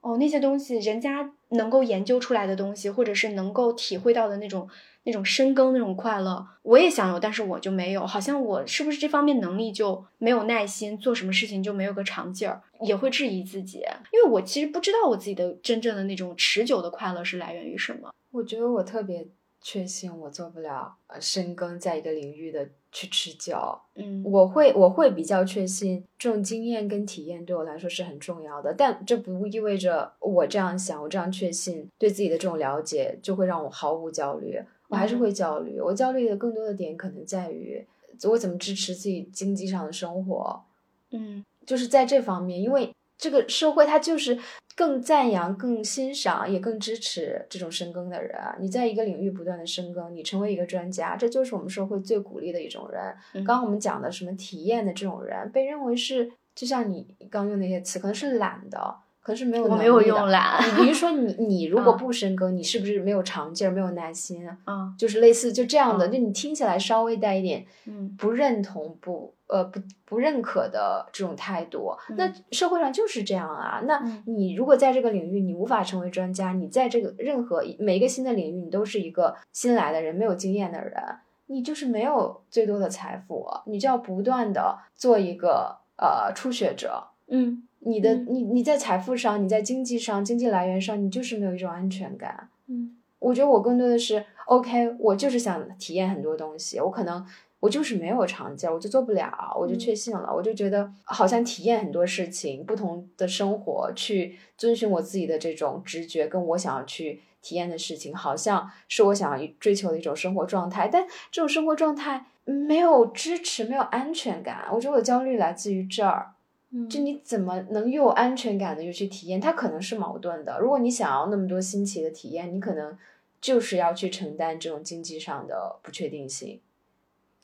[0.00, 4.68] 哦，那些东西人家能够研究出来的东西，或者是能够体会到的那种
[5.04, 8.06] 那种深耕那种快乐，我也想有，但是我就没有。
[8.06, 13.78] 好像我是不是这方面能力就没有耐心，做什么事情就没有个长劲儿，也会质疑自己，
[14.12, 18.12] 因为我其实不知道我自己的真正的那种持久的快乐是来源于什么。
[18.30, 19.26] 我觉得我特别
[19.60, 23.56] 确信我做不了呃深耕在一个领域的去持久。
[23.94, 34.58] 嗯，我会我会比较确信这种经验跟体验对我来说是很重要的，但这不意味着我这样想，我这样确信对自己的这种了解就会让我毫无焦虑。
[34.92, 37.82] 我还是嗯会焦虑，我焦虑的更多的点可能在于
[38.24, 40.62] 我怎么支持自己经济上的生活，
[41.10, 44.38] 嗯就是在这方面，因为这个社会它就是
[44.76, 48.38] 更赞扬、更欣赏，也更支持这种深耕的人。
[48.60, 53.00] 你在一个领域不断的深耕，你成为一个专家，这就是我们社会最鼓励的一种人。
[53.32, 60.28] 嗯刚刚我们讲的什么体验的这种人，被认为是就像你刚用那些词，可能是懒的，可是没有我没有用
[60.76, 64.48] 比如说你 你如果嗯不深耕，你是不是没有长劲儿、没有耐心？
[64.66, 71.94] 嗯就是类似就这样的，嗯就你听起来稍微带一点嗯不认同、不呃不不认可的这种态度。
[72.16, 73.80] 那嗯社会上就是这样啊。
[73.86, 81.00] 那嗯你如果在这个领域你无法成为专家，你在这个任何每一个新的领域，你都是一个新来的人，没有经验的人，
[81.46, 87.04] 你就是没有最多的财富，你就要不断的做一个呃初学者。
[87.28, 92.48] 嗯你的嗯你你在财富上，你在经济上、经济来源上，你就是没有一种安全感。
[92.68, 97.24] 嗯我觉得我更多的是，OK，我就是想体验很多东西，我可能
[97.60, 116.31] 我就是没有长假，我就做不了，我就嗯确信了，我就觉得好像体验很多事情，不同的生活，去遵循我自己的这种直觉，跟我想要去体验的事情，好像是我想要追求的一种生活状态，但这种生活状态没有支持，没有安全感，我觉得我的焦虑来自于这儿。
[116.74, 119.40] 嗯，就你怎么能又有安全感的又去体验？
[119.40, 120.58] 它可能是矛盾的。
[120.58, 122.96] 如果你想要那么多新奇的体验，你可能
[123.40, 126.60] 就是要去承担这种经济上的不确定性。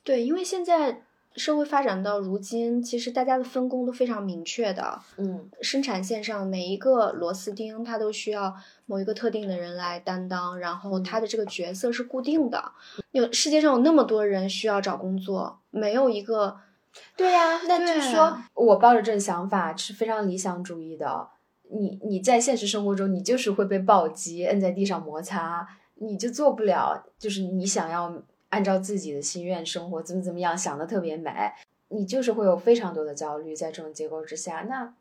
[0.03, 1.03] 对，因为现在
[1.35, 4.99] 社会发展到如今，其实大家的分工都非常明确的。
[5.17, 8.55] 嗯生产线上每一个螺丝钉，它都需要
[8.87, 12.71] 某一个特定的人来担当，然后他的这个角色是固定的。
[13.11, 16.57] 有世界上有那么多人需要找工作，没有一个
[17.15, 21.27] 对呀、那就是说我抱着这种想法是非常理想主义的。
[21.71, 31.31] 你你在现实生活中，你就是会被暴击，摁在地上摩擦，你就做不了，就是你想要按照自己的心愿生活，怎么怎么样，想的特别美，
[31.89, 34.93] 你就是会有非常多的焦虑在这种结构之下，那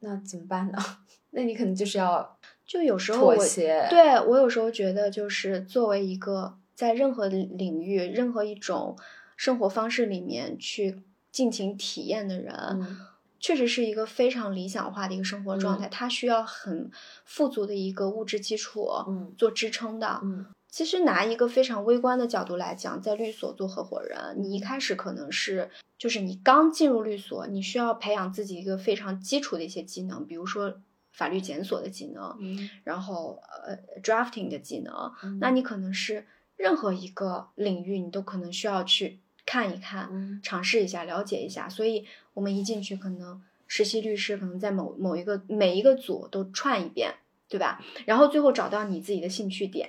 [0.00, 0.78] 那怎么办呢？
[1.30, 8.96] 那你可能就是要就有时候妥协，对我有时候觉得，就是作为一个在任何领域、任何一种
[9.36, 11.02] 生活方式里面去
[11.36, 12.96] 尽情体验的人，嗯。
[13.38, 15.86] 确实是一个非常理想化的一个生活状态。
[15.88, 16.90] 他需要很
[17.26, 19.34] 富足的一个物质基础嗯。
[19.36, 20.18] 做支撑的。
[20.22, 20.46] 嗯。
[20.70, 30.80] 其实拿一个非常微观的角度来讲，在律所做合伙人，你一开始可能是就是你刚进入律所，你需要培养自己一个非常基础的一些技能，比如说
[31.12, 32.70] 法律检索的技能，嗯。
[32.84, 35.38] 然后呃 drafting 的技能，嗯。
[35.38, 41.68] 那你可能是任何一个领域你都可能需要去看一看，嗯尝试一下，了解一下。
[41.68, 42.04] 所以
[42.34, 47.14] 我们一进去，可能实习律师可能在某某一个每一个组都串一遍，
[47.48, 47.80] 对吧？
[48.04, 49.88] 然后最后找到你自己的兴趣点，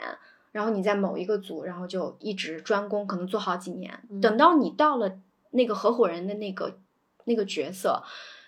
[0.52, 4.00] 然后你在某一个组，然后就一直专攻，可能做好几年。
[4.10, 5.20] 嗯等到你到了
[5.52, 6.80] 那个合伙人的那个
[7.26, 8.04] 那个角色，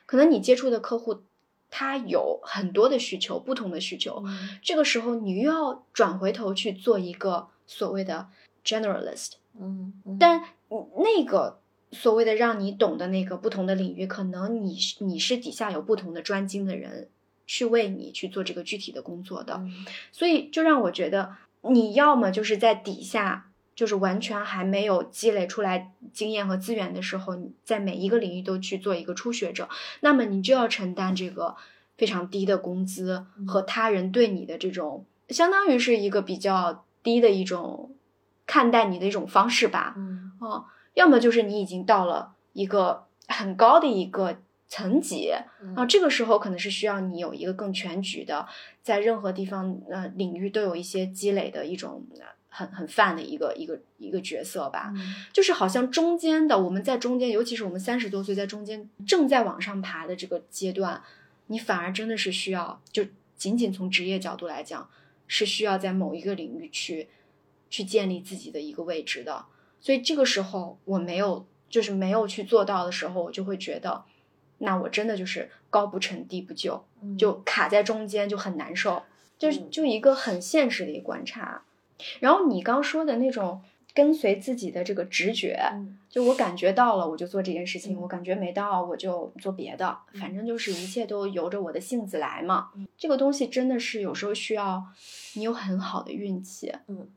[0.05, 1.23] 可能你接触的客户
[1.71, 4.23] 他有很多的需求，不同的需求。
[4.25, 8.27] 嗯这个时候你又要转回头去做一个所谓的
[8.63, 11.59] generalist，嗯嗯，但那个
[11.91, 17.09] 所谓的让你懂的那个不同的领域，可能你是你是底下有不同的专精的人
[17.45, 23.45] 去为你去做这个具体的工作的，嗯所以就让我觉得你要么就是在底下。
[23.75, 29.69] 就是完全还没有积累出来经验和资源的时候，你在每一个领域都去做一个初学者，
[30.01, 31.55] 那么你就要承担这个
[31.97, 37.95] 非常低的工资和他人对你的这种，相当于是一个比较低的一种
[38.45, 39.93] 看待你的一种方式吧。
[39.95, 45.31] 嗯哦，要么就是你已经到了一个很高的一个层级
[45.75, 48.47] 啊，这个时候可能是需要你有一个更全局的，
[48.81, 52.05] 在任何地方呃领域都有一些积累的一种
[52.47, 54.91] 很很泛的一个一个一个角色吧，
[55.31, 61.01] 就是好像中间的我们在中间，尤其是我们三十多岁在中间正在往上爬的这个阶段，
[61.47, 64.89] 你反而真的是需要，就仅仅从职业角度来讲，
[65.27, 67.07] 是需要在某一个领域去
[67.69, 69.45] 去建立自己的一个位置的，
[69.79, 74.03] 所以这个时候我没有就是没有去做到的时候，我就会觉得。
[74.61, 76.83] 那我真的就是高不成低不就，
[77.17, 79.03] 就卡在中间就很难受，
[79.37, 81.63] 就是就一个很现实的一个观察。
[82.19, 83.61] 然后你刚说的那种
[83.93, 85.57] 跟随自己的这个直觉，
[86.09, 92.71] 就我感觉到了我就做这件事情，我感觉没到我就做别的，反正就是一切都由着我的性子来嘛。
[92.97, 94.83] 这个东西真的是有时候需要
[95.35, 96.73] 你有很好的运气。
[96.89, 97.07] 嗯，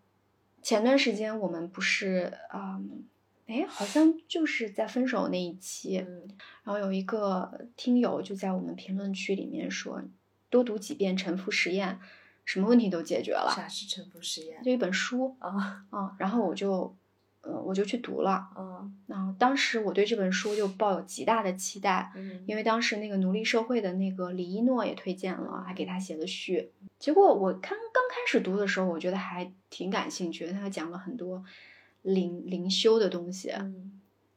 [0.62, 2.80] 前段时间我们不是啊。
[3.48, 10.00] 哎，好像就是在分手那一期，然后有一个听友就在我们评论区里面说，
[10.48, 11.98] 多读几遍《沉浮实验》，
[12.46, 13.52] 什么问题都解决了。
[13.54, 14.62] 啥是沉浮实验？
[14.62, 16.14] 就一本书啊啊！
[16.18, 16.96] 然后我就，
[17.42, 18.48] 呃，我就去读了。
[18.56, 26.72] 嗯，然后当时我对这本书就抱有极大的期待，嗯，因为当时那个奴隶社会的那个李一诺也推荐了，还给他写了序。
[26.98, 31.44] 结果我刚刚开始读的时候，我觉得还挺感兴趣的，他讲了很多。
[32.02, 33.54] 灵灵修的东西，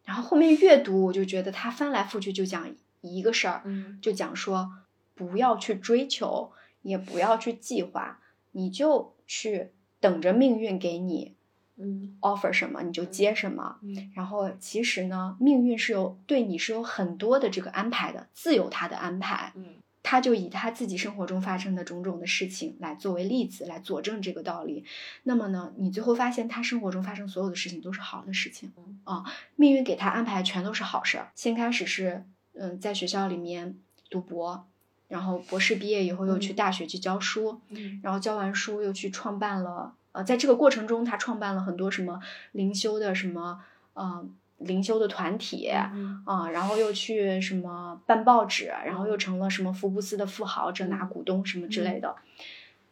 [0.03, 3.63] 然后后面阅读，我就觉得他翻来覆去就讲一个事儿，
[3.99, 4.71] 就讲说
[5.15, 6.51] 不要去追求，
[6.83, 8.19] 也不要去计划，
[8.51, 11.33] 你就去等着命运给你，
[11.77, 13.77] 嗯，offer 什么你就接什么，
[14.13, 19.75] 然后其实呢，命运是有对你是有很多的这个安排的，自有他的安排，嗯。
[20.07, 24.85] 他就以他自己生活中发生的种种的事情来作为例子，来佐证这个道理。
[25.23, 28.71] 那么呢，你最后发现他生活中发生所有的事情都是好的事情
[29.03, 29.23] 啊，
[29.55, 31.31] 命运给他安排全都是好事儿。
[31.33, 33.79] 先开始是嗯，在学校里面
[34.11, 34.67] 读博，
[35.07, 36.53] 然后博士毕业以后又去。
[36.53, 37.59] 大学去教书，
[38.03, 42.19] 然后教完书又去创办了呃，在这个过程中他创办了很多什么
[42.53, 43.59] 灵修的什么
[43.93, 44.25] 呃。
[44.59, 52.15] 灵修的团体啊，然后又去什么办报纸，然后又成了什么福布斯的富豪，这拿股东什么之类的。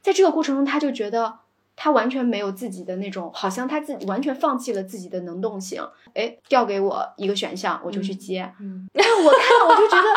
[0.01, 1.39] 在这个过程中，他就觉得
[1.77, 5.81] 他完全没有自己的那种，好像他自己完全放弃了自己的能动性。
[6.13, 8.53] 哎，调给我一个选项，我就去接。
[8.93, 10.09] 但我看，我就觉得，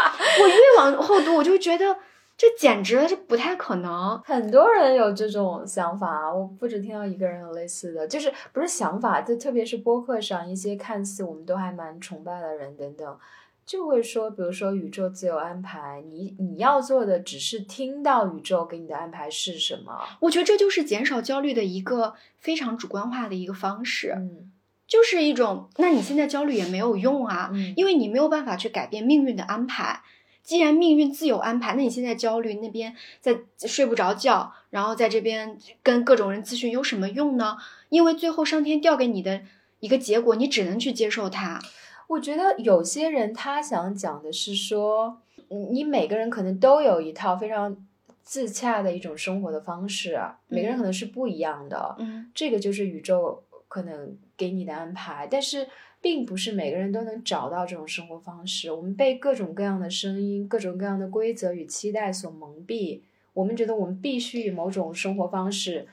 [0.43, 1.97] 我越往后读，我就觉得。
[2.37, 13.19] 这简直这不太可能，很多人有这种想法，我不止听到一个人有类似的，就是不是想法，就特别是播客上一些看似我们都还蛮崇拜的人等等，
[13.65, 19.99] 就会说，比如说宇宙自有安排，你你要做的只是听到宇宙给你的安排是什么。
[20.21, 24.53] 我觉得这就是减少焦虑的一个非常主观化的一个方式，嗯，
[24.87, 30.03] 就是一种，那你现在焦虑也没有用啊，因为你没有办法去改变命运的安排。
[30.47, 37.57] 既然命运自有安排，那你现在焦虑，那边在睡不着觉，然后在这边跟各种人咨询有什么用呢？
[37.89, 39.43] 因为最后上天调给你的
[39.81, 41.61] 一个结果，你只能去接受它。
[42.07, 47.77] 我觉得有些人他想讲的是说，你每个人可能都有一套非常
[48.23, 51.97] 自洽的一种生活的方式，每个人可能是不一样的。
[51.99, 55.67] 嗯，这个就是宇宙可能给你的安排，但是。
[56.01, 58.71] 并不是每个人都能找到这种生活方式。
[58.71, 63.01] 我们被各种各样的声音、各种各样的规则与期待所蒙蔽。
[63.33, 65.87] 我们觉得我们必须以某种生活方式，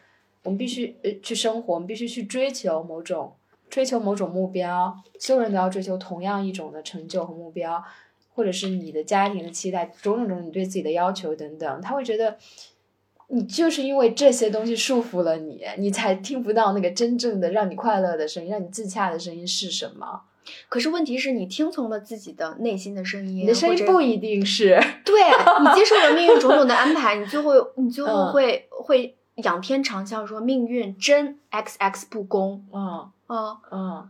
[0.43, 3.33] 我们必须呃去生活，我们必须去追求某种
[3.69, 4.95] 追求某种目标。
[5.19, 7.83] 所有人都要追求同样一种的成就和目标，
[8.33, 11.81] 或者是你的家庭的期待，种种种你对自己的要求等等。
[11.81, 12.37] 他会觉得。
[13.29, 20.21] 你就是因为这些东西束缚了你，你才听不到那个真正的让你快乐的声音，让你自洽的声音是什么？
[20.67, 32.65] 可是问题是你听从了自己的内心的声音，你的声音不一定是 对你接受了命运种种的安排，你最后你最后会会仰天长啸说命运真 x x 不公。
[32.73, 34.09] 嗯嗯嗯。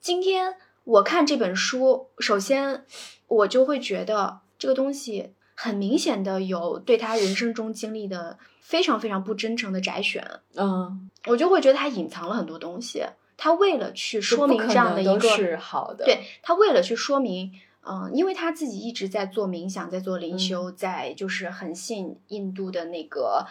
[0.00, 2.84] 今天我看这本书，首先
[3.28, 5.32] 我就会觉得这个东西。
[5.54, 13.04] 很明显的有对他人生中经历的非常非常不真诚的摘选，嗯，我就会觉得他隐藏了很多东西。
[13.36, 17.52] 他为了去说明这样的一个是好的，对他为了去说明，
[17.84, 23.46] 嗯，因为他自己一直在做冥想，在做灵修，在就是很信印度的那个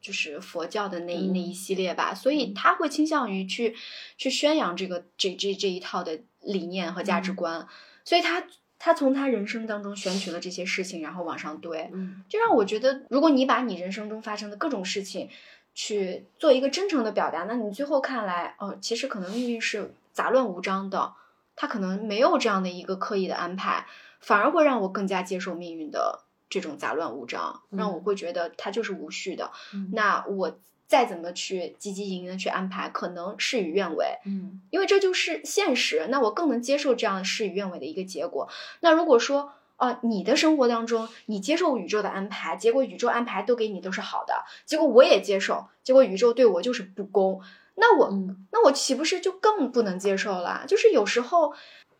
[0.00, 3.74] 就是佛教的那那一系列吧，所以他会倾向于去
[4.16, 7.66] 去宣扬这个这这这一套的理念和价值观，
[8.04, 8.44] 所以他。
[8.82, 15.28] 他从他人生当中选取了这些事情，然后往上堆，嗯，就让我觉得，如果你把你人生中发生的各种事情
[15.74, 21.12] 去做一个真诚的表达，那你最后看来，哦，其实可能命运是杂乱无章的，
[21.54, 23.86] 他可能没有这样的一个刻意的安排，
[24.18, 29.50] 反而会让我更加接受命运的这种杂乱无章，让我会觉得它就是无序的。
[29.74, 30.58] 嗯那我
[30.90, 36.08] 再怎么去积极营营的去安排，可能事与愿违，嗯因为这就是现实。
[36.10, 38.48] 那我更能接受这样事与愿违的一个结果。
[38.80, 44.34] 那如果说，啊，你的生活当中，你接受宇宙的安排，结果宇宙安排都给你都是好的，
[44.66, 47.40] 结果我也接受，结果宇宙对我就是不公，
[47.76, 50.64] 那我、嗯那我岂不是就更不能接受了？
[50.66, 51.54] 就是有时候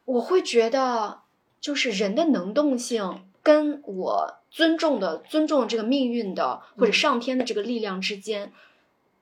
[0.04, 1.20] 我会觉得，
[1.60, 8.52] 就是人的能动性跟我尊重的尊重这个命运的或者嗯上天的这个力量之间，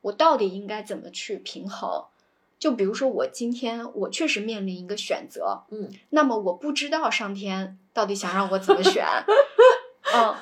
[0.09, 2.05] 我到底应该怎么去平衡？
[2.59, 5.89] 就比如说，我今天我确实面临一个选择，嗯。
[6.11, 9.07] 那么我不知道上天到底想让我怎么选，
[10.13, 10.35] 嗯，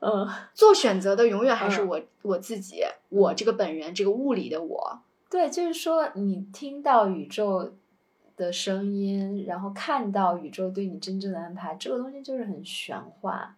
[0.00, 1.88] 嗯，做选择的永远还是嗯。
[1.88, 4.98] 我、我自己，我这个本人，这个物理的我，
[5.30, 7.74] 对，就是说你听到宇宙
[8.36, 13.54] 的声音，然后看到宇宙对你真正的安排，这个东西就是很玄幻。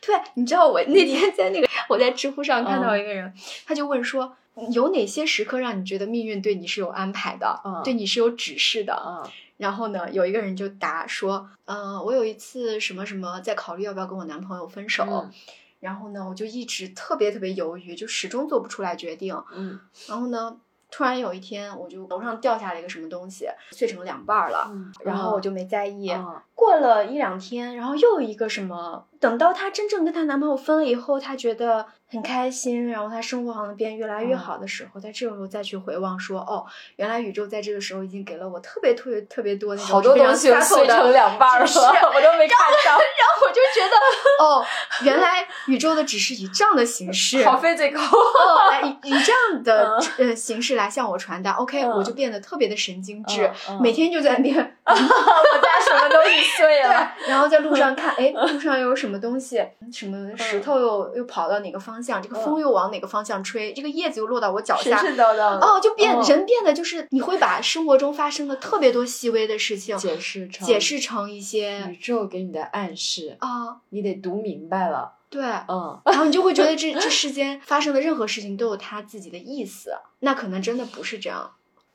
[0.00, 2.98] 对，你知道我那天在那个我在知乎上看到嗯。
[2.98, 3.32] 一个人，
[3.66, 4.34] 他就问说，
[4.72, 8.94] 有哪些时刻让你觉得命运对你是有安排的，嗯对你是有指示的？
[9.06, 15.32] 嗯然后呢，有一个人就答说，嗯、我有一次什么什么在考虑要不要跟我男朋友分手，嗯
[15.80, 19.36] 然后呢，我就一直特别特别犹豫，就始终做不出来决定。
[19.52, 20.56] 嗯然后呢，
[20.92, 26.12] 突然有一天，我就楼上掉下来一个什么东西，碎成两半儿了，嗯然后我就没在意。
[26.58, 42.98] 嗯过了一两天，然后又一个什么，等到她真正跟她男朋友分了以后，她觉得很开心，然后她生活好像变越来越嗯好的时候，在这个时候再去回望说，哦，原来宇宙在这个时候已经给了我特别特别特别多那种好多东西碎成两半儿了，指 示我都没看到。
[42.98, 44.64] 然后我就觉得，哦，
[45.04, 48.00] 原来宇宙的只是以这样的形式，好 physical。
[48.00, 51.52] 哦，来以 以这样的呃形式来向我传达。
[51.52, 53.48] OK，嗯我就变得特别的神经质，
[53.80, 57.12] 每天就在那边 我家什么东西 碎了？
[57.18, 64.98] 对，然后在路上看，哎，路上又有什么东西，什么石头又又跑到哪个方向，这个风又往哪个方向吹，这个叶子又落到我脚下。
[64.98, 65.58] 神叨叨的。
[65.58, 75.14] 哦，就变嗯人变得就是你会把生活中发生的特别多细微的事情解释成解释成一些宇宙给你的暗示，啊，你得读明白了。
[75.30, 81.50] 对，嗯然后你就会觉得这这世间发生的任何事情都有它自己的意思，那可能真的不是这样。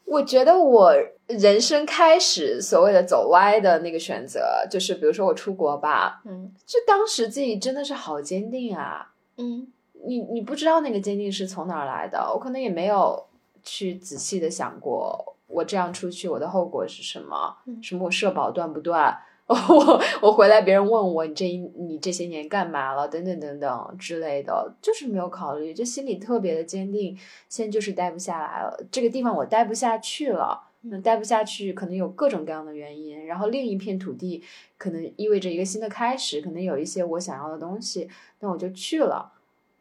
[0.06, 0.94] 我觉得我
[1.28, 9.14] 人生开始所谓的走歪的那个选择，就是比如说我出国吧，嗯就当时自己真的是好坚定啊！
[9.38, 9.68] 嗯
[10.06, 13.26] 你你不知道那个坚定是从哪儿来的，我可能也没有
[13.64, 17.58] 去仔细的想过，我这样出去我的后果是什么？
[17.66, 19.18] 嗯什么我社保断不断？
[19.48, 23.08] 我 我回来别人问我你这一你这些年干嘛了？
[23.08, 27.18] 等等等等之类的，就是没有考虑，就心里特别的坚定，
[27.50, 30.70] 现在就是待不下来了，这个地方我待不下去了。
[30.86, 33.26] 那待不下去，可能有各种各样的原因。
[33.26, 34.44] 然后另一片土地
[34.78, 39.32] 可能意味着一个新的开始，可能有一些我想要的东西，那我就去了。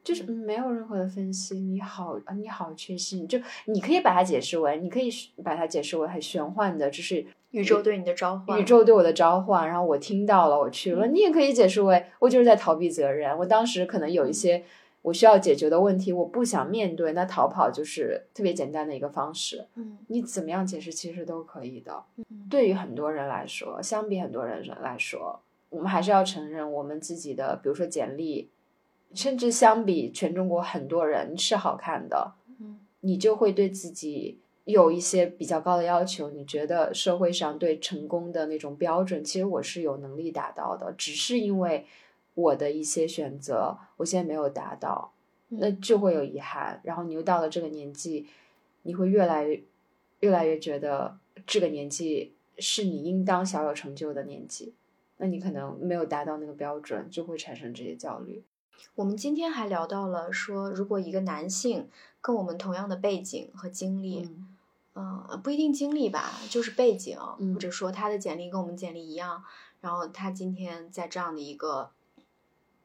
[0.05, 3.37] 就是嗯没有任何的分析，你好啊，你好确信，就
[3.67, 5.09] 你可以把它解释为，你可以
[5.43, 11.07] 把它解释为很玄幻的，就是宇宙对你的召唤，宇宙对我的召唤，然后我听到了，我去了。
[11.07, 13.37] 嗯你也可以解释为，我就是在逃避责任。
[13.39, 14.65] 我当时可能有一些
[15.03, 19.67] 我需要解决的问题，我不想面对，那逃跑就是特别简单的一个方式。
[19.77, 22.05] 嗯你怎么样解释，其实都可以的。
[22.17, 25.41] 嗯对于很多人来说，相比很多人来说，
[25.71, 28.51] 我们还是要承认我们自己的，比如说简历，
[29.15, 34.39] 甚至相比全中国很多人是好看的，嗯你就会对自己
[34.73, 36.31] 有一些比较高的要求。
[36.31, 41.87] 你觉得社会上对成功的那种标准，其实我是有能力达到的，只是因为
[42.35, 45.13] 我的一些选择，我现在没有达到，
[45.49, 46.81] 那就会有遗憾。
[46.83, 48.27] 然后你又到了这个年纪，
[48.83, 49.63] 你会越来越
[50.21, 51.17] 越来越觉得
[51.47, 54.75] 这个年纪是你应当小有成就的年纪，
[55.19, 58.43] 那你可能没有达到那个标准，就会产生这些焦虑。
[58.95, 61.89] 我们今天还聊到了说，如果一个男性
[62.21, 64.52] 跟我们同样的背景和经历，嗯
[64.95, 69.43] 嗯、不一定经历吧，就是背景，嗯或者说他的简历跟我们简历一样，
[69.81, 71.93] 然后他今天在这样的一个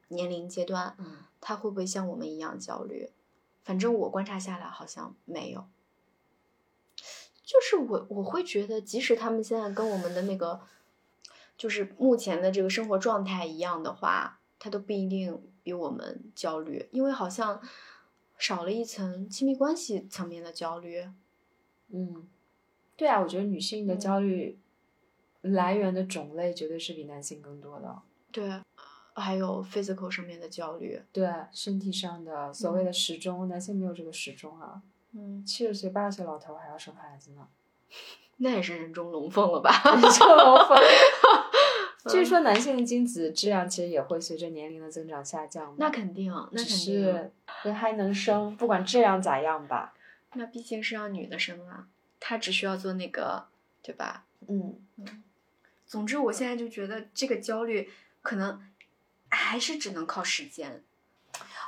[0.08, 3.10] 年龄阶段，嗯他会不会像我们一样焦虑？
[3.62, 5.66] 反正我观察下来好像没有。
[7.44, 10.60] 就是我我会觉得，即使他们现在跟我们的那个，
[11.56, 17.60] 就是目前的这个生活状态一样的话，他都不一定比我们焦虑，因为好像
[18.36, 21.08] 少了一层亲密关系层面的焦虑。
[21.92, 22.26] 嗯，
[22.96, 24.58] 对啊，我觉得女性的嗯焦虑
[25.42, 28.02] 来源的种类绝对是比男性更多的。
[28.30, 28.60] 对，
[29.14, 31.00] 还有 physical 上面的焦虑。
[31.12, 34.82] 对身体上的所谓的时钟，男性没有这个时钟啊。
[35.12, 37.48] 嗯，七十岁、八十岁老头还要生孩子呢。
[38.36, 39.70] 那也是人中龙凤了吧？
[39.84, 40.78] 人中龙凤。
[42.08, 45.74] 据说男性的精子质量其实也会随着年龄的增长下降。
[45.78, 46.76] 那肯定，那肯定。
[46.76, 47.32] 是
[47.64, 49.94] 人还能生，不管质量咋样吧。
[50.34, 51.88] 那毕竟是让女的生啊，
[52.20, 53.46] 她只需要做那个，
[53.82, 54.24] 对吧？
[54.46, 55.22] 嗯嗯。
[55.86, 57.88] 总之，我现在就觉得这个焦虑
[58.20, 58.60] 可能
[59.30, 60.82] 还是只能靠时间。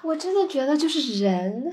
[0.03, 1.73] 我真的觉得，就是人，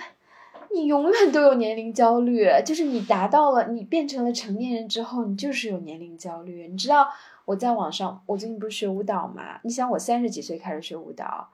[0.73, 2.47] 你永远都有年龄焦虑。
[2.65, 6.67] 就是你达到了，你变成了成年人之后，你就是有年龄焦虑。
[6.67, 7.13] 你知道
[7.45, 9.59] 我在网上，我最近不是学舞蹈嘛？
[9.63, 11.49] 你想，我三十几岁开始学舞蹈，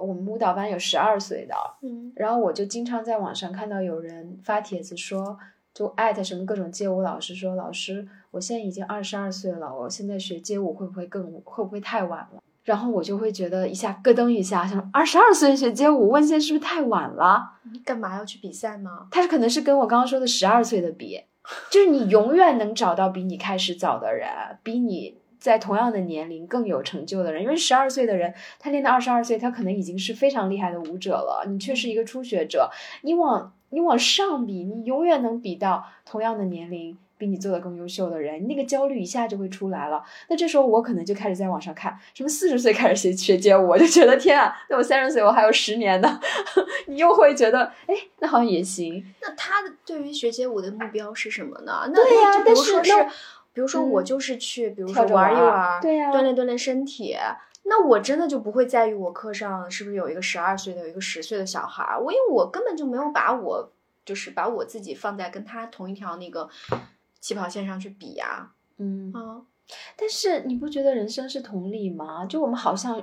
[0.00, 5.38] 我们舞蹈班有十二岁的，嗯，然后我就经常在网上看到有人发帖子说。
[5.72, 12.42] 就艾特什么各种街舞老师说，老师，我现在已经二十二岁了，我现在学街舞会不会更会不会太晚了？
[12.64, 17.52] 然后我就会觉得一下咯噔一下，想二十二岁学街舞，问现在是不是太晚了？
[17.72, 19.06] 你干嘛要去比赛吗？
[19.12, 21.22] 他是可能是跟我刚刚说的十二岁的比，
[21.70, 24.28] 就是你永远能找到比你开始早的人，
[24.64, 32.70] 比你在同样的年龄更有成就的人，因为十二岁的人他练到二十二岁，他可能已经是非常厉害的舞者了，你却是一个初学者，
[33.02, 33.52] 你往。
[33.72, 40.02] 你往上比，你永远能比到同样的年龄比你做的更优秀的人，那个焦虑一下就会出来了。
[40.28, 46.18] 那这时候我可能就开始在网上看，什么四十岁开始学学街舞，我就觉得天啊，那我三十岁我还有十年呢。
[46.88, 49.04] 你又会觉得，哎，那好像也行。
[49.22, 51.88] 那他对于学街舞的目标是什么呢？
[51.92, 53.06] 那对呀，但是是，
[53.52, 57.16] 比如说我就是去，比如说玩一玩，对呀，锻炼锻炼身体。
[57.64, 62.00] 那我真的就不会在意我课上是不是有一个十二岁的，有一个十岁的小孩儿。
[62.00, 63.70] 我因为我根本就没有把我，
[64.04, 66.48] 就是把我自己放在跟他同一条那个
[67.20, 68.50] 起跑线上去比呀。
[68.78, 69.42] 嗯啊，
[69.94, 72.24] 但是你不觉得人生是同理吗？
[72.24, 73.02] 就我们好像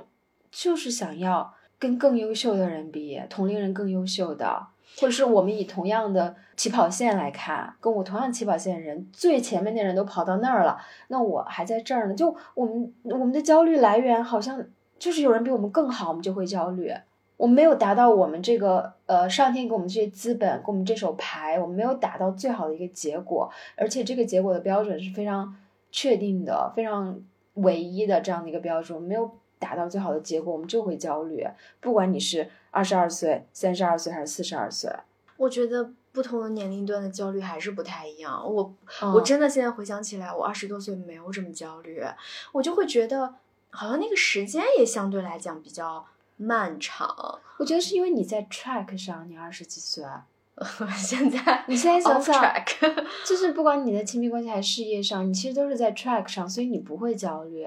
[0.50, 4.66] 就是想要跟更优秀的人比，同龄人更优秀的。
[5.00, 10.76] 或者是我们以同样的起跑线来看，跟我同样起跑线的人，最前面的人都跑到那儿了，
[11.06, 12.14] 那我还在这儿呢。
[12.14, 14.60] 就我们我们的焦虑来源好像
[14.98, 16.92] 就是有人比我们更好，我们就会焦虑。
[17.36, 25.54] 我们没有达到我们这个呃上天给我们这些资本，给我们这手牌，我们没有达到最好的一个结果，而且这个结果的标准是非常
[25.92, 27.20] 确定的、非常
[27.54, 29.30] 唯一的这样的一个标准，没有
[29.60, 31.46] 达到最好的结果，我们就会焦虑。
[31.80, 32.48] 不管你是。
[32.70, 34.90] 二十二岁、三十二岁还是四十二岁？
[35.36, 38.42] 我觉得不同的年龄段的焦虑还是不太一样。
[38.44, 38.74] 我
[39.14, 42.02] 我真的现在回想起来，我二十多岁没有这么焦虑，
[42.50, 43.34] 我就会觉得
[43.70, 46.04] 好像那个时间也相对来讲比较
[46.36, 47.40] 漫长。
[47.58, 50.04] 我觉得是因为你在 track 上，你二十几岁，
[50.96, 57.64] 现在你现在想想，track 就是不管你的亲密关系还是事业上，你其实都是在 track 上，所以你不会焦虑。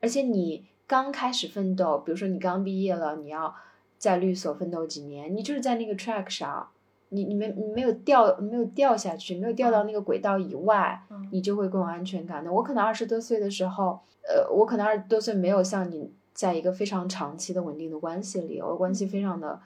[0.00, 3.54] 而且你刚开始奋斗，比如说你刚毕业了，你要。
[3.98, 6.68] 在律所奋斗几年，你就是在那个 track 上，
[7.10, 12.52] 你你没你没有掉，没有掉下去，没有掉到那个轨道以外，你就会更有安全感的。
[12.52, 19.60] 我可能二十多岁的时候，呃，我可能二十多岁没有像你在一个非常长期的稳定的关系里，我关系非常的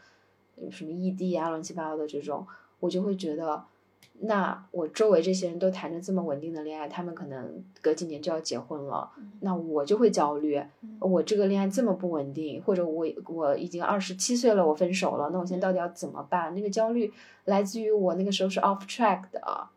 [0.70, 2.46] 什么异地啊，乱七八糟的这种，
[2.80, 3.64] 我就会觉得。
[4.24, 10.62] 那我周围这些人都谈着这么稳定的恋爱，他们可能隔几年就要结婚了，那我就会焦虑。
[11.00, 16.54] 我这个恋爱这么不稳定，或者我我已经二十七岁了，我分手了，那我现在到底要怎么办？
[16.54, 17.12] 那个焦虑
[17.46, 19.68] 来自于我那个时候是 off track 的，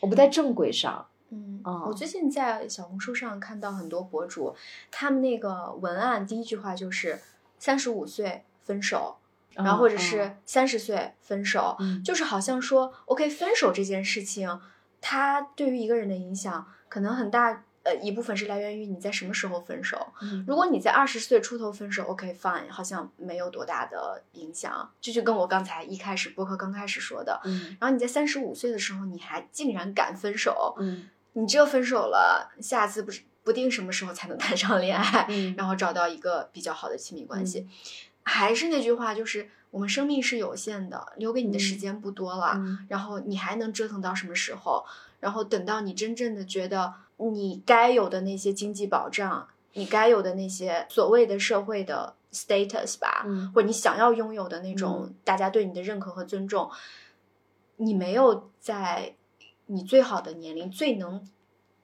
[0.00, 1.06] 我不在正轨上。
[1.28, 4.54] 嗯，我最近在小红书上看到很多博主，
[4.90, 7.18] 他们那个文案第一句话就是
[7.58, 9.16] 三十五岁分手。
[9.56, 14.60] 然后或者是三十岁分手，就是好像说，OK，分手这件事情，
[15.00, 20.12] 它对于一个人的影响可能很大，呃，一部分是来源于你在什么时候分手。
[20.46, 24.90] 如果你在二十岁出头分手，OK，fine，好像没有多大的影响。
[25.00, 27.38] 这就跟我刚才一开始播客刚开始说的。
[27.78, 30.74] 然后你在三十五岁的时候，你还竟然敢分手，
[31.34, 37.68] 你这分手了，下次不是不定什么时候才能 谈上恋爱，然后找到一个比较好的亲密关系。
[38.24, 42.58] 还是那句话，就是我们生命是有限的，留给你的时间不多了。
[42.88, 44.84] 然后你还能折腾到什么时候？
[45.20, 56.70] 然后等到你真正的觉得你该有的那些经济保障，你该有的那些所谓的社会的 status 吧，或者你想要拥有的那种大家对你的认可和尊重，
[57.76, 59.14] 你没有在
[59.66, 61.26] 你最好的年龄、最能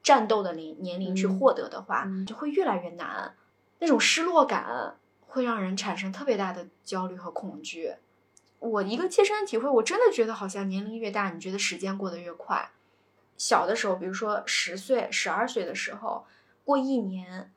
[0.03, 3.35] 战斗的年年龄去获得的话，就会越来越难。
[3.79, 4.95] 那种失落感。
[5.31, 7.93] 会让人产生特别大的焦虑和恐惧。
[8.59, 12.69] 我一个切身的体会，我真的觉得好像年龄越大，你觉得时间过得越快。
[13.37, 16.25] 小的时候，比如说十岁、十二岁的时候，
[16.65, 17.49] 过一年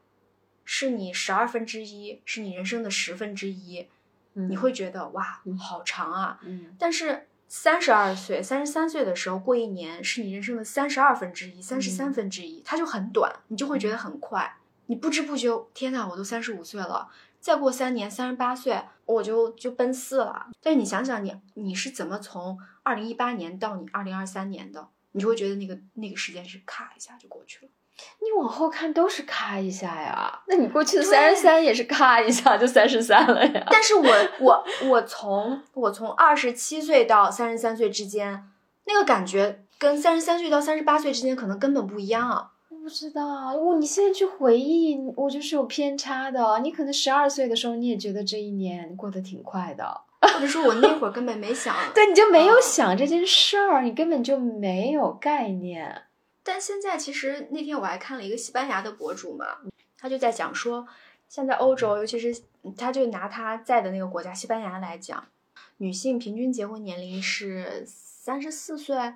[0.65, 3.89] 是你十二分之一，是你人生的十分之一，
[4.35, 6.41] 你会觉得哇，好长啊。
[6.79, 14.57] 但是三十二岁、三十三岁的时候过一年是你人生的三十二分之一、三十三分之一，它就很短，你就会觉得很快。
[14.87, 17.09] 你不知不觉，天呐，我都三十五岁了，
[17.45, 20.47] 再过三年三十八岁，我就就奔四了。
[20.63, 27.73] 但是你想想，你你是怎么从二零一八年到你二零二三年的，你就会觉得那个那个时间是咔一下就过去了。
[28.23, 33.67] 你往后看都是咔一下呀，那你过去的三十三也是咔一下就三十三了呀。
[33.71, 38.43] 但是我我我从我从二十七岁到三十三岁之间，
[38.87, 42.53] 那个感觉跟三十三岁到三十八岁之间可能根本不一样啊。
[42.85, 46.59] 不知道，我你现在去回忆，我就是有偏差的。
[46.59, 56.03] 你可能十二岁的时候，你也觉得这一年过得挺快的， 或者说我那会儿根本没想，对，你就没有想这件事儿，你根本就没有概念。
[56.43, 59.47] 但现在其实那天我还看了一个西班牙的博主嘛，
[59.97, 60.87] 他就在讲说，
[61.27, 62.39] 现在欧洲，尤其是
[62.77, 65.25] 他就拿他在的那个国家西班牙来讲，
[65.79, 69.15] 女性平均结婚年龄是三十四岁，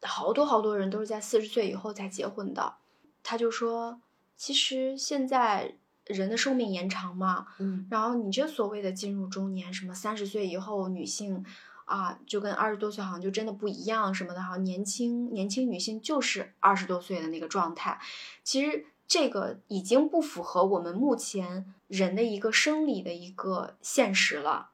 [0.00, 2.76] 好多好多人都是在四十岁以后才结婚的。
[3.22, 4.00] 他就说，
[4.36, 5.74] 其实现在
[6.06, 11.44] 人的寿命延长嘛，嗯，然后你这所谓的进入中年，什么三十岁以后女性。
[11.86, 18.00] 啊，就跟二十多岁好像就真的不一样什么的，好像年轻年轻女性就是二十多岁的那个状态。
[18.44, 24.70] 其实这个已经不符合我们目前人的一个生理的一个现实了。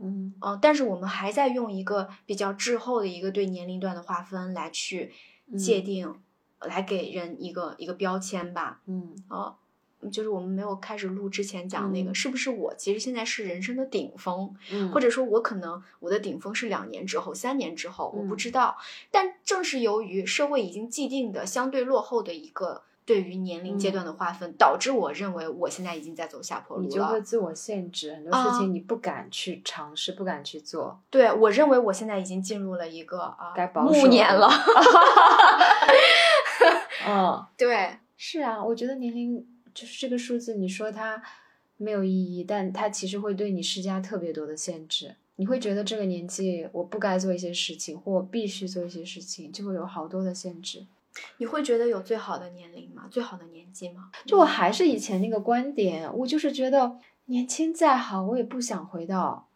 [0.00, 5.12] 嗯哦，但是我们还在用一个比较滞后的一个对年龄段的划分来去
[5.56, 6.16] 界定，
[6.60, 8.80] 来给人一个一个标签吧。
[8.86, 9.56] 嗯哦。
[10.12, 14.54] 就是我们没有开始录之前讲那个，是不是我其实现在是人生的顶峰，
[14.92, 18.76] 或者说我可能我的顶峰是两年之后、三年之后，我不知道。
[19.10, 26.88] 但正是由于社会已经既定的相对落后的一个对于年龄阶段的划分，导致我认为我现在已经在走下坡路了。
[26.88, 31.00] 你就会自我限制很多事情，你不敢去尝试，不敢去做。
[31.10, 34.48] 对我认为我现在已经进入了一个啊该保暮年了。
[37.06, 39.46] 嗯，对，是啊，我觉得年龄。
[39.76, 41.22] 就是这个数字，你说它
[41.76, 45.16] 没有意义，但它其实会对你施加特别多的限制。
[45.34, 50.86] 你会觉得这个年纪我不该做一些事情，或我必须做一些事情，就会有好多的限制。
[51.36, 53.06] 你会觉得有最好的年龄吗？
[53.10, 54.10] 最好的年纪吗？
[54.24, 56.96] 就我还是以前那个观点，我就是觉得
[57.26, 59.46] 年轻再好，我也不想回到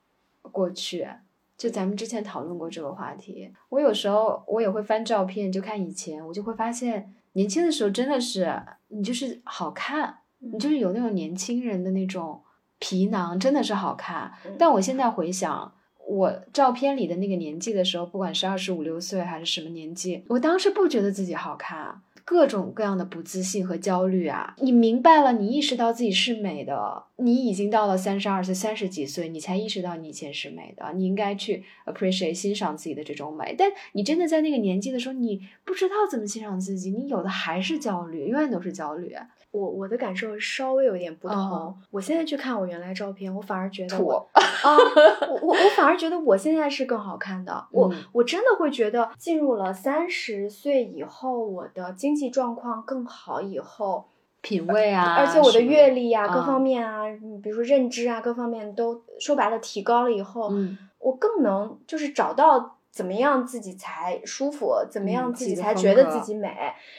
[0.42, 1.08] 过去。
[1.56, 7.14] 就咱们之前讨论过这个话题，我有时候我也会翻照片，就看以前，我就会发现。
[7.32, 12.42] 年轻的时候真的是你就是好看，你就是有那种年轻人的那种
[12.78, 14.32] 皮囊，真的是好看。
[14.58, 15.72] 但我现在回想
[16.08, 22.02] 我照片里的那个年纪的时候，不管是二十五六岁还是什么年纪，我当时不觉得自己好看。
[22.30, 24.54] 各种各样的不自信和焦虑啊！
[24.58, 30.92] 你明白了，你意识到自己是美的，你已经到了三十二岁、三十几岁，你才意识到你以前是美的。
[30.94, 33.56] 你应该去 appreciate 欣赏自己的这种美。
[33.58, 39.12] 但你真的在那个年纪的时候，你不知道怎么欣赏自己，你有的还是焦虑，永远都是焦虑。
[39.50, 41.76] 我我的感受稍微有点不同。
[41.90, 44.76] 我现在去看我原来照片，我反而觉得我啊，
[45.28, 47.66] 我我我反而觉得我现在是更好看的。
[47.72, 54.06] 我我真的会觉得进入了三十岁以后，我的经济状况更好以后，
[54.40, 57.02] 品味啊，而且我的阅历啊，各方面啊，
[57.42, 60.52] 比如说认知啊，各方面都说白了提高了以后，
[60.98, 62.76] 我更能就是找到。
[62.90, 64.74] 怎么样自己才舒服？
[64.90, 66.48] 怎么样自己才觉得自己美？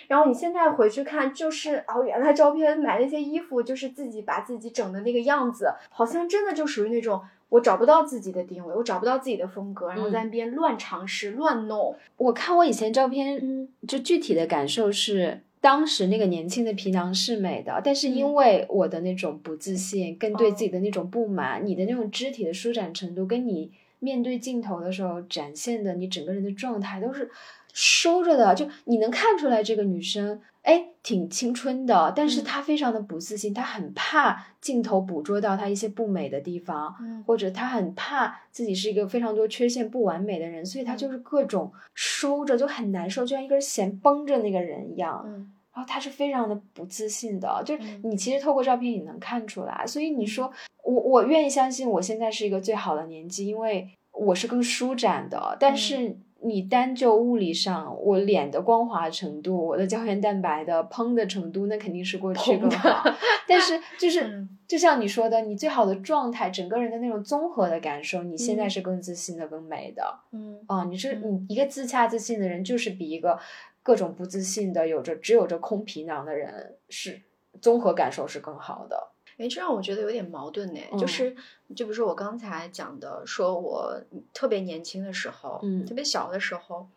[0.08, 11.94] 然后你现在回去看，就是哦，原来照片买那些衣服，就是自己把自己整的那个样子，好像真的就属于那种我找不到自己的定位，我找不到自己的风格，然后在那边乱尝试、乱弄。
[12.16, 23.74] 我看我以前照片，就具体的感受是，当时那个年轻的皮囊是美的，但是因为我的那种不自信，跟对自己的那种不满，你的那种肢体的舒展程度跟你。
[24.02, 27.30] 面对镜头的时候，展现的你整个人的状态都是
[27.72, 36.96] 收着的，就你能看出来这个女生，哎，挺青春的，但是她非常的不自信，她很怕镜头捕捉到她一些不美的地方，
[37.26, 45.48] 或者她很怕自己是一个非常多缺陷不完美的人，所以她就是各种收着，就很难受，就像一根弦绷着那个人一样。
[45.74, 50.52] 然后他是非常的不自信的，就是你其实透过照片也能看出来，所以你说。
[50.84, 55.56] 我我愿意相信我现在是一个最好的年纪，因为我是更舒展的。
[55.60, 63.04] 但是你单就物理上，我脸的光滑程度，我的胶原蛋白的嘭的程度，那肯定是过去更好。
[63.48, 70.04] 但是 就是就像你说的，你最好的状态，整个人的那种综合的感受，你现在是更自信的、更美的。
[70.32, 73.38] 嗯啊，你是你一个自洽自信的人，就是比一个
[73.84, 77.22] 各种不自信的、有着只有着空皮囊的人，是
[77.62, 79.10] 综合感受是更好的。
[79.38, 80.80] 哎，这让我觉得有点矛盾呢。
[80.92, 81.36] 嗯就是，
[81.76, 84.00] 就比如说我刚才讲的，说我
[84.34, 86.88] 特别年轻的时候，嗯特别小的时候，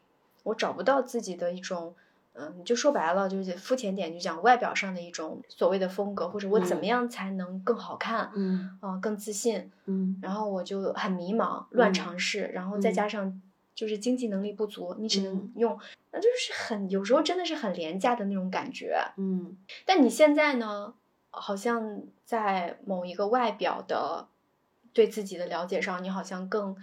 [0.43, 1.95] 我找不到自己的一种，
[2.35, 9.71] 嗯，就说白了，就是肤浅点，就讲外表上的一种所谓的风格，或者我怎么嗯样才能更好看，嗯啊、更自信。
[9.87, 13.41] 嗯然后我就很迷茫，乱嗯尝试，然后再嗯加上
[13.75, 15.79] 就是经济能力不足，你只能嗯用，
[16.13, 18.97] 那就是很有时候真的是很廉价的那种感觉。
[19.17, 20.95] 嗯但你现在呢，
[21.31, 24.29] 好像在某一个外表的
[24.93, 26.77] 对自己的了解上，你好像更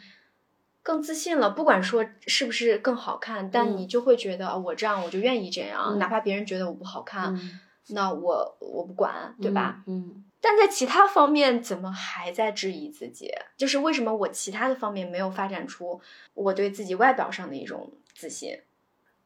[0.84, 1.50] 更自信了。
[1.52, 9.84] 不管说是不是更好看，但嗯你就会觉得，啊我这样我就愿意这样，嗯哪怕别人觉得我不好看，嗯，那我我不管，对吧？
[9.88, 13.32] 嗯但在其他方面，怎么还在质疑自己？
[13.56, 16.02] 就是为什么我其他的方面没有发展出
[16.34, 18.60] 我对自己外表上的一种自信？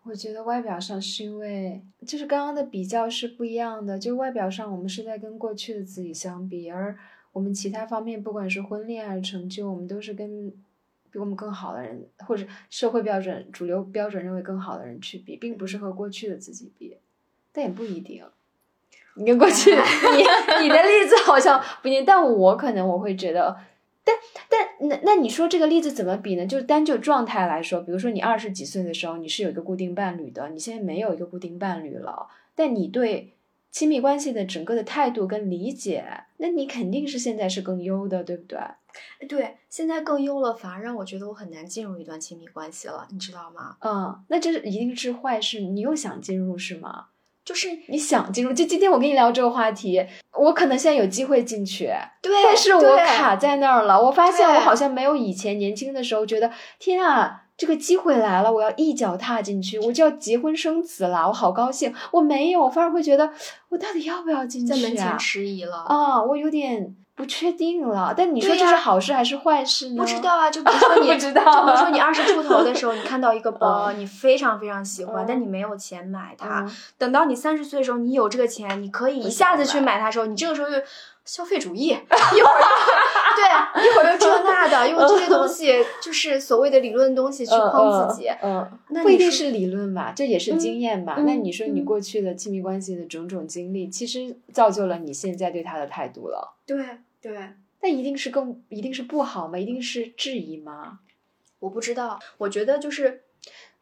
[0.03, 6.95] 我觉得外表上是因为，就是刚刚的比较是不一样的，就外表上我们是在跟过去的自己相比，而
[7.31, 10.51] 我们其他方面，不管是婚恋还是成就，我们都是跟
[11.09, 16.97] 比我们更好的人，或者社会标准、主流标准认为更好的人去比，并不是和过去的自己比，
[17.51, 18.23] 但也不一定。
[19.17, 23.55] 你跟过去，你你的例子好像不一定，但我可能我会觉得，
[24.03, 24.15] 但
[24.49, 26.45] 但那那你说这个例子怎么比呢？
[26.45, 33.33] 就单就状态来说，比如说你二十几岁的时候，你是有一个固定伴侣的，你现在没有一个固定伴侣了，但你对
[33.71, 36.05] 亲密关系的整个的态度跟理解，
[36.37, 38.59] 那你肯定是现在是更优的，对不对？
[39.27, 43.75] 对，现在更优了，反而让我觉得我很难进入一段亲密关系了，你知道吗？
[43.81, 47.07] 嗯，那这是一定是坏事，你又想进入是吗？
[47.45, 54.01] 就是你想进入，就今天我跟你聊这个话题，我可能现在有机会进去，对，但是我卡在那儿了。
[54.01, 61.93] 我发现我好像没有以前年轻的时候觉得，天啊，这个机会来了，我要一脚踏进去，我就要结婚生子了，我好高兴。
[62.11, 63.31] 我没有，我反而会觉得，
[63.69, 64.75] 我到底要不要进去啊？
[64.75, 65.77] 在门前迟疑了。
[65.87, 68.13] 啊，我有点不确定了。
[68.15, 70.01] 但你说这是好事还是坏事呢？
[70.01, 76.61] 不知道啊，就比如说 你，不知道就比如说你二十出头的时候，你看到一个 包，嗯你非常非常喜欢，嗯但你没有钱买它。
[76.61, 80.75] 嗯等到你三十岁的时候，你有这个钱，你可以一下子去买它的时候，你这个时候就
[81.23, 82.45] 消费主义， 一会儿又
[83.35, 88.27] 对，一会儿又这那的，用这些东西就是所谓的理论东西去框自己。
[88.41, 91.15] 嗯，嗯那不一定是理论吧，这也是经验吧。
[91.17, 96.53] 嗯那你说你嗯过去的亲密关系的种种经历，其实造就了你现在对他的态度了。
[96.65, 96.77] 对
[97.25, 99.57] 对，那一定是更一定是不好吗？
[99.57, 100.99] 一定是质疑吗？
[101.57, 103.23] 我不知道，我觉得就是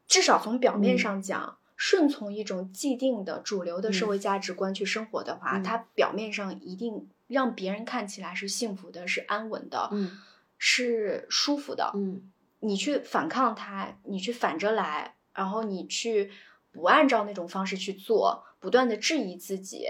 [0.07, 1.57] 至少从表面嗯上讲。
[1.75, 10.17] 顺从一种既定的主流的社嗯会价值观去生活的话，嗯它表面上一定让别人看起来是幸福的，是安稳的，嗯
[10.57, 11.91] 是舒服的。
[11.95, 16.31] 嗯你去反抗它，你去反着来，然后你去
[16.71, 19.87] 不按照那种方式去做，不断的质疑自己，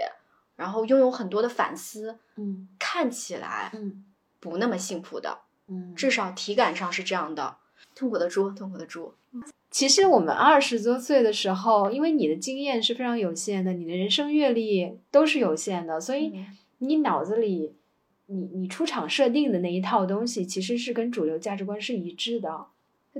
[0.56, 4.04] 然后拥有很多的反思，嗯看起来嗯
[4.40, 5.38] 不那么幸福的，
[5.68, 5.94] 嗯。
[5.94, 7.56] 至少体感上是这样的。
[7.94, 9.14] 痛苦的猪，痛苦的猪。
[9.70, 16.46] 其实我们二十多岁的时候，因为你的经验是非常有限的，你的人生阅历都是有限的，所以嗯
[16.78, 17.74] 你脑子里，
[18.26, 22.66] 你你出厂设定的那一套东西，其实是跟主流价值观是一致的。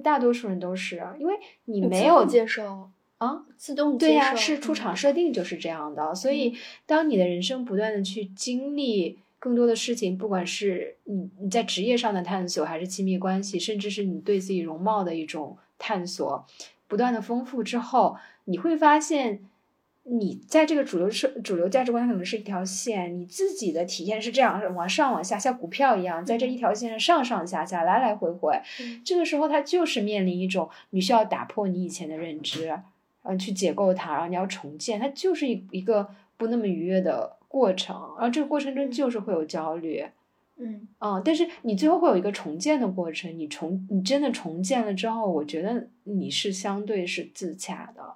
[0.02, 1.34] 大多数人都是，因为
[1.66, 6.14] 你你没有接受啊，自动对呀、是出厂嗯设定就是这样的。
[6.14, 6.54] 所以，
[6.86, 16.44] 当你的人生不断的去经历更多的事情，不管是你你在职业上的探索，还是亲密关系，甚至是你对自己容貌的一种探索，
[16.88, 19.44] 不断的丰富之后，你会发现。
[20.06, 28.60] 你在这个主流社主流价值观可能是一条线，你自己的体验是这样往上往下，像股票一样，在这一条线上上上下下来来回回。
[28.82, 32.78] 嗯这个时候，它就是面临一种你需要打破你以前的认知，
[33.24, 40.04] 呃，去解构它，然后你要重建，它就是一一个不那么愉悦的过程，然后这个过程中就是会有焦虑，
[40.58, 40.86] 嗯。
[41.00, 48.14] 嗯，但是你最后会有一个重建的过程，你重你真的重建了之后，我觉得你是相对是自洽的，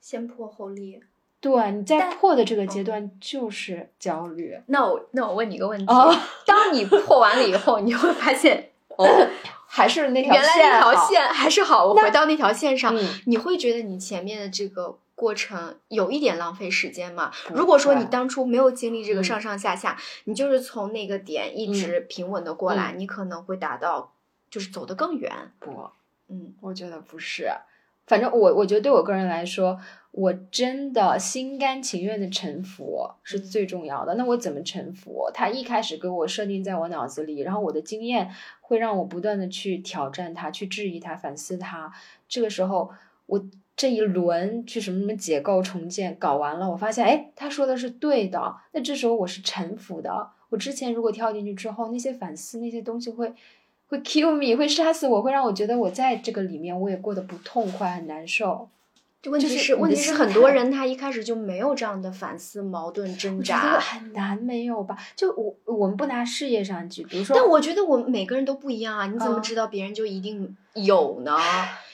[0.00, 1.00] 先破后立。
[1.40, 6.12] 对，你在破的这个阶嗯段就是焦虑，那我那我问你一个问题：哦。
[6.44, 9.06] 当你破完了以后，你会发现，哦，
[9.78, 17.30] 还是那条原来线那条线还是好，我回到那条线上，嗯你会觉得你前面的这个过程有一点浪费时间吗？
[17.54, 24.12] 如果说你当初没有经历这个嗯上上下下，你就是从那个点一直平稳的过来，嗯你可能会达到，
[24.50, 25.32] 就是走得更远。
[25.60, 25.88] 不。
[26.28, 27.48] 嗯我觉得不是，
[28.06, 29.78] 反正我我觉得对我个人来说，
[30.18, 34.16] 我真的心甘情愿的臣服是最重要的。
[34.16, 35.30] 那我怎么臣服？
[35.32, 38.28] 他一开始给我设定在我脑子里，然后我的经验
[38.60, 41.92] 会让我不断的去挑战它、去质疑它、反思它。
[42.28, 42.90] 这个时候，
[43.26, 43.46] 我
[43.76, 50.30] 这一轮去什么什么解构重建搞完了，我发现哎，他说的是对的，那这时候我是臣服的。
[50.48, 53.32] 我之前如果跳进去之后，那些反思那些东西会
[53.86, 58.68] 会 kill me，会杀死我，会让我觉得我在这个里面我也过得不痛快，很难受。
[59.24, 64.96] 问题是，问题是很多人他一开始就没有这样的反思、矛盾、挣扎，很难没有吧？
[65.16, 69.06] 就我我们不拿事业上举，比如说，但我觉得我们每个人都不一样啊！
[69.06, 71.36] 你怎么知道别人就一定有呢？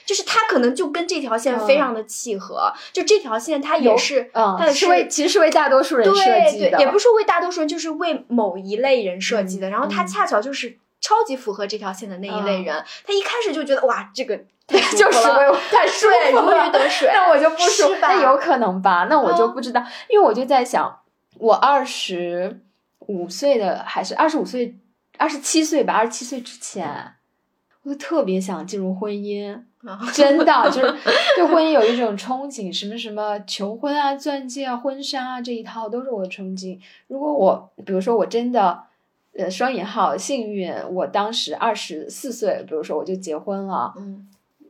[0.05, 9.71] 就是他可能就跟这条线非常的契合，就这条线它也是，它是为其实是为大多数人设计的，也不是为大多数人，就是为某一类人设计的。
[9.71, 14.39] 然后他恰巧就是超级符合这条线的那一类人，他一开始就觉得哇，这个。
[14.67, 17.07] 就是为我太舒服了，如鱼 得 水。
[17.13, 19.05] 那我就不说，那有可能吧？
[19.07, 19.79] 那我就不知道，
[20.09, 21.01] 因为我就在想，
[21.37, 22.61] 我二十
[23.01, 24.75] 五岁的还是二十五岁、
[25.19, 25.93] 二十七岁吧？
[25.93, 27.13] 二十七岁之前，
[27.83, 29.55] 我就特别想进入婚姻，
[30.11, 30.95] 真的就是
[31.35, 36.79] 对婚姻有一种憧憬，什么什么求婚啊、钻戒啊、婚纱啊这一套都是我的憧憬。
[37.05, 38.81] 如果我，比如说我真的，
[39.37, 44.27] 呃，双引号幸运，我当时二十四岁，比如说我就结婚了，嗯。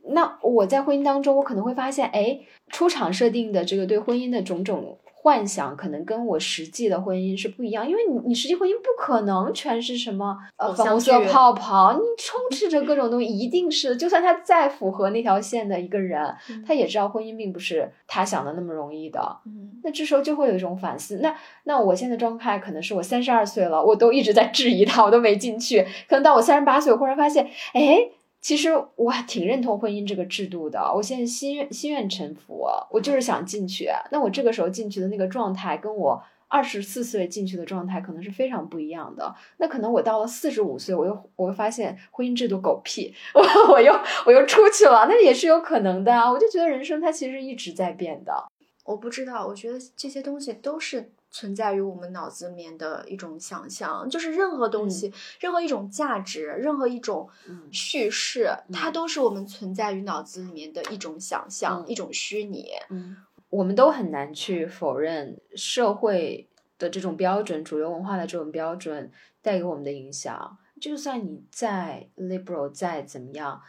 [0.08, 2.38] 那我在婚姻当中，我可能会发现，哎，
[2.68, 7.84] 出场设定的这个对婚姻的种种幻想，可能跟我实际的婚姻是不一样。
[7.84, 16.32] 因为你，你实际婚姻不可能全是什么呃粉红色泡泡，你充斥着各种东西，一定是，就算他再符合那条线的一个人，
[16.64, 19.20] 他也知道婚姻并不是他想的那么容易的。
[19.46, 21.18] 嗯，那这时候就会有一种反思。
[21.20, 25.82] 那那我现在状态可能是我三十二岁了，我都一直在质疑他，我都没进去。
[26.08, 28.10] 可能到我三十八岁，我忽然发现，哎。
[28.46, 33.88] 其实我还挺认同婚姻这个制度的，我现在心愿心愿臣服，我就是想进去。
[34.12, 39.34] 那我这个时候进去的那个状态，跟我二十四岁进去的状态可能是非常不一样的。
[39.56, 43.92] 那可能我到了四十五岁，我又我会发现婚姻制度狗屁，我我又
[44.24, 46.12] 我又出去了，那也是有可能的。
[46.30, 48.46] 我就觉得人生它其实一直在变的。
[48.84, 51.10] 我不知道，我觉得这些东西都是。
[51.36, 57.28] 存在于我们脑子里面的一种想象，就是任何东西，任何一种价值，任何一种
[57.70, 62.70] 叙事，它都是我们存在于脑子里面的一种想象，一种虚拟。
[62.88, 63.18] 嗯，
[63.50, 69.12] 我们都很难去否认社会的这种标准，主流文化的这种标准
[69.42, 70.56] 带给我们的影响。
[70.80, 73.60] 就算你再 liberal，再怎么样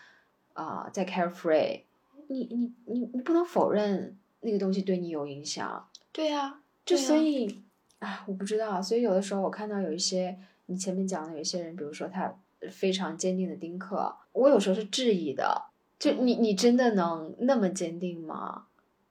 [0.54, 1.82] 啊，再 carefree，
[2.30, 5.90] 你你你你不能否认那个东西对你有影响。
[6.14, 6.62] 对呀。
[6.88, 7.62] 就所以
[8.00, 8.82] 啊，我不知道。
[8.82, 12.34] 所以有的时候我看到有一些你前面讲的有一些人，比如说他
[12.72, 15.66] 非常坚定的丁克，我有时候是质疑的。
[16.00, 18.68] 就你你真的能那么坚定吗？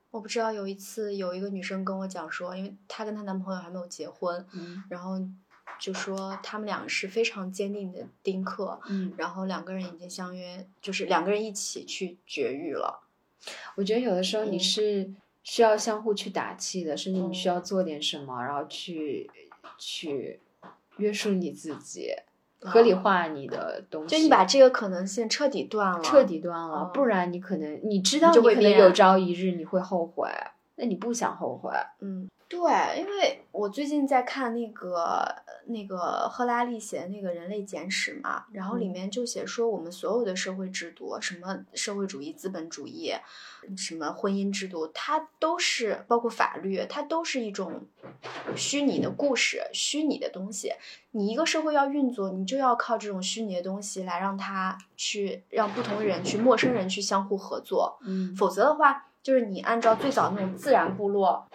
[0.09, 0.51] 我不知道。
[0.51, 4.43] 有一次有一个女生跟我讲说，因为她跟她男朋友还没有结婚，
[4.89, 5.21] 然后
[5.79, 13.03] 就说他们两个是非常坚定的丁克，嗯，然后两个人已经相约，就是两个人一起去绝育了。
[13.75, 15.13] 我觉得有的时候你是。
[15.47, 19.31] 需要相互去打气的，甚至你需要做点什么，然后去
[19.77, 20.41] 去
[20.97, 22.11] 约束你自己，
[22.59, 24.13] 合理化你的东西。
[24.13, 30.29] 就你把这个可能性彻底断了，彻底断了，不然你可能你知道你可能有朝一日你会后悔，
[30.77, 31.71] 那你不想后悔。
[31.99, 32.59] 嗯，对，
[32.97, 43.13] 因为我最近在看那个那个赫拉利写的那个人类简史嘛，然后里面就写说我们所有的社会制度，什么社会主义、资本主义。
[43.75, 47.81] 什么婚姻制度，它都是包括法律，它都是一种
[48.55, 50.71] 虚拟的故事，虚拟的东西。
[51.11, 57.97] 你一个社会要运作，你就要靠这种虚拟的东西来让它去让不同人去陌生人去相互合作。
[58.03, 59.03] 嗯，否则的话。
[59.27, 61.45] 就是你按照最早那种自然部落，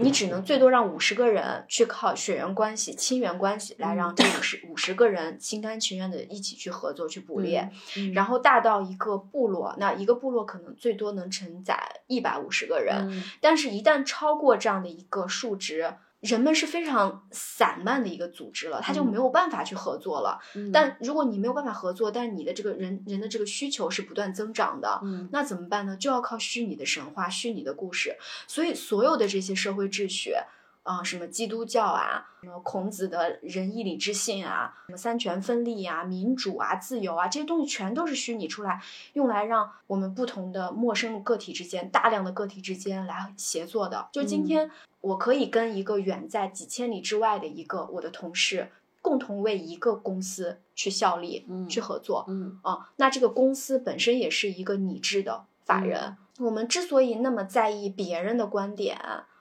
[0.00, 7.70] 你只能最多让五十个人去靠血缘关系、亲缘关系来让这五十五十个人心甘情愿的一起去合作去捕猎，
[8.14, 11.78] 然后大到一个部落，那一个部落可能最多能承载
[12.08, 15.94] 一百五十个人，但是一旦超过这样的一个数值。
[16.20, 20.38] 人们是非常散漫的一个组织了，他就没有办法去合作了。
[20.72, 25.00] 但如果你没有办法合作，但你的这个人人的这个需求是不断增长的，
[25.32, 25.96] 那怎么办呢？
[25.96, 28.16] 就要靠虚拟的神话、虚拟的故事。
[28.46, 30.34] 所以，所有的这些社会秩序。
[30.82, 38.80] 啊，什么基督教啊，什么孔子的仁义礼智信啊，什么三权分立啊，民主啊，自由啊，这些东西全都是虚拟出来，
[39.12, 44.08] 用来让我们不同的陌生的个体之间，大量的个体之间来协作的。
[44.10, 44.70] 就今天，
[45.00, 48.70] 我可以跟一个远在几千里之外的一个我的同事，
[49.02, 52.24] 共同为一个公司去效力，去合作。
[52.28, 56.16] 嗯啊，那这个公司本身也是一个拟制的法人。
[56.38, 58.98] 我们之所以那么在意别人的观点。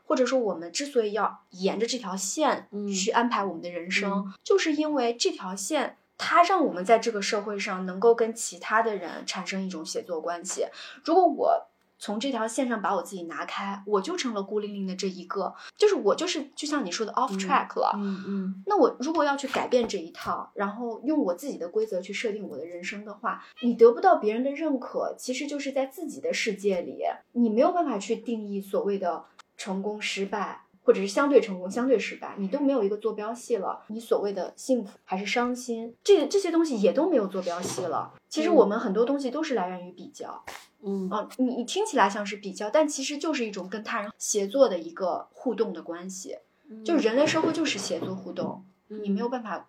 [0.10, 10.66] 或者说，我们之所以要沿着这条线去安排我们的人生，就是因为这条线它让我们在这个社会上能够跟其他的人产生一种协作关系。
[11.04, 11.69] 如果我
[12.00, 17.92] 从这条线上把我自己拿开，我就成了孤零零的这一个，就是我就是就像你说的 off track 了。
[17.96, 29.26] 嗯嗯那我如果要去改变这一套，然后用我自己的规则去设定我的人生的话，你得不到别人的认可，其实就是在自己的世界里，你没有办法去定义所谓的
[29.58, 33.84] 成功、失败，或者是相对成功、相对失败，你都没有一个坐标系了。
[33.88, 38.14] 你所谓的幸福还是伤心，这这些东西也都没有坐标系了。
[38.28, 40.44] 其实我们很多东西都是来源于比较。
[40.82, 46.38] 嗯啊，你你听起来像是比较，但其实就是一种跟他人协作的一个互动的关系。
[46.70, 49.68] 嗯，就是人类社会就是协作互动，嗯你没有办法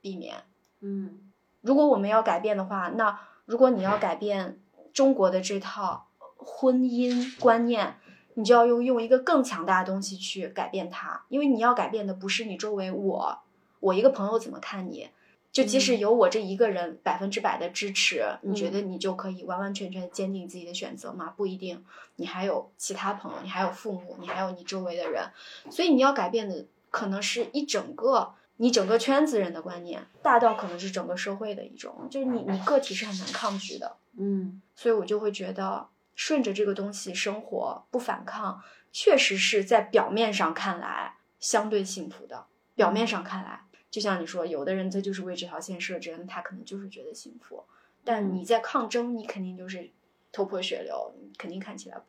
[0.00, 0.34] 避免。
[0.80, 1.20] 嗯
[1.60, 4.58] 如果我们要改变的话，那如果你要改变
[4.92, 7.98] 中国的这套婚姻观念，
[8.38, 13.36] 你就要用用一个更强大的东西去改变它，因为你要改变的不是你周围我
[13.80, 15.10] 我一个朋友怎么看你。
[15.50, 21.34] 就即使有我这一个人百分之百的支持，你觉得你就可以完完全全坚定自己的选择吗？
[21.36, 21.84] 不一定，
[22.14, 25.24] 你还有其他朋友，你还有父母，你还有你周围的人，
[25.68, 34.62] 所以你要改变的可能是一整个你整个圈子人的观念，大到可能是整个社会的一种，就是你你个体是很难抗拒的，嗯。
[34.76, 35.88] 所以我就会觉得
[36.18, 38.60] 顺着这个东西生活，不反抗，
[38.90, 42.46] 确实是在表面上看来相对幸福的。
[42.74, 47.62] 表面上看来，就像你说，有的人他就是为这条线设置，他可能就是觉得幸福，
[48.02, 49.92] 但你在抗争，你肯定就是
[50.32, 52.02] 头破血流，你肯定看起来不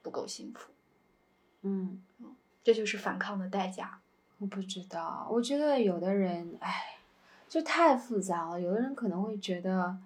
[0.00, 0.70] 不够幸福，
[1.60, 2.02] 嗯，
[2.64, 4.00] 这就是反抗的代价。
[4.38, 7.00] 我不知道，我觉得有的人，哎，
[7.50, 8.58] 就太复杂了。
[8.58, 9.98] 有的人可能会觉得，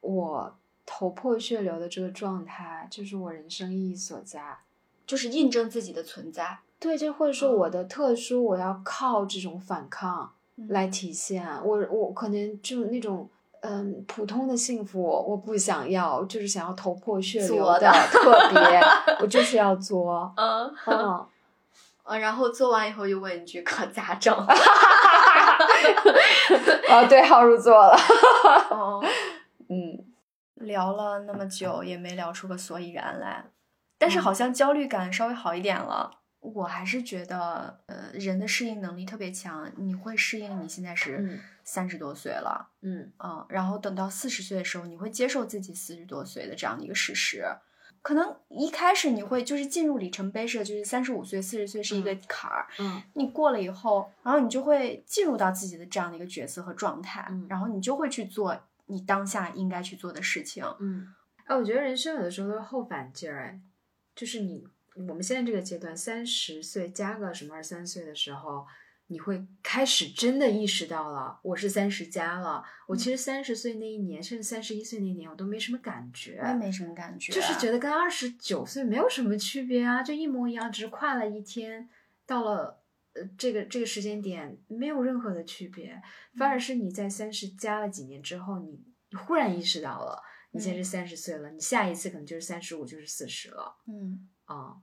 [0.00, 4.58] 我头破血流的这个状态就是我人生意义所在。
[5.04, 10.32] 就是印证自己的存在，对，就或者说嗯我的特殊，我要靠这种反抗
[10.68, 11.44] 来体现。
[11.62, 13.28] 我我可能就那种
[13.60, 18.80] 嗯普通的幸福，我不想要，就是想要头破血流作的特别，
[19.20, 20.32] 我就是要作。
[20.36, 21.26] 嗯嗯，
[22.04, 24.32] 嗯， 然后做完以后又问一句可咋整？
[26.88, 27.96] 哦，对号入座了。
[28.70, 29.10] 哦，嗯
[30.62, 33.44] 聊了那么久也没聊出个所以然来，
[33.98, 34.22] 但是嗯。
[34.22, 36.18] 好像焦虑感稍微好一点了。
[36.40, 41.38] 我还是觉得，呃，人的适应能力特别强，你会适应你现在是嗯。
[41.62, 43.12] 三十多岁了，嗯。
[43.22, 47.44] 嗯，然后等到四十岁的时候，你会接受自己四十多岁的这样的一个事实。
[48.00, 53.00] 可能一开始你会就是进入里程碑式，就是三十五岁、四十岁是一个坎儿，嗯。
[53.14, 57.46] 你过了以后，然后你就会进入到自己的这样的一个角色和状态，嗯。
[57.48, 58.58] 然后你就会去做
[58.92, 60.64] 你当下应该去做的事情。
[60.78, 61.12] 嗯。
[61.44, 63.60] 哎，我觉得人生有的时候都是后反劲儿，哎，
[64.14, 64.64] 就是你
[64.94, 68.64] 我们现在这个阶段，三十岁加个什么二三岁的时候，
[69.08, 72.64] 你会开始真的意识到了，我是三十加了。
[72.86, 81.88] 我其实三十岁那一年，甚至三十一岁那一年，我都没什么感觉，我也没什么感觉，就是觉得跟二十九岁没有什么区别啊，就一模一样，只是跨了一天，
[82.24, 82.81] 到了
[83.14, 86.00] 呃这个这个时间点没有任何的区别，
[86.36, 94.76] 反而是你在三十加了几年之后，你你忽然意识到了，你现在是三十岁了，你下一次可能就是三十五，就是四十了嗯啊。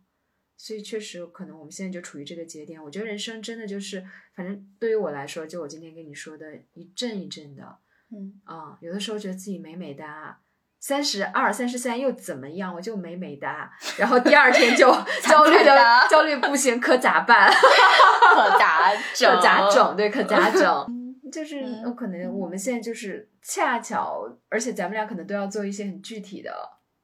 [0.62, 2.84] 所以确实，可能我们现在就处于这个节点。
[2.84, 7.78] 我觉得人生真的就是，反正对于我来说，就我今天跟你说的，一阵一阵的，
[8.12, 10.42] 嗯啊、有的时候觉得自己美美哒，
[10.80, 12.74] 三十二、三十三又怎么样？
[12.74, 14.90] 我就美美哒，然后第二天就
[15.28, 15.78] 焦虑的
[16.10, 17.52] 焦虑不行，可咋办？
[17.52, 19.36] 可咋整？
[19.36, 19.96] 可咋整？
[19.96, 20.88] 对，可咋整？
[21.32, 26.52] 就是嗯有可能我们现在就是恰巧，而且咱们俩可能都要做一些很具体的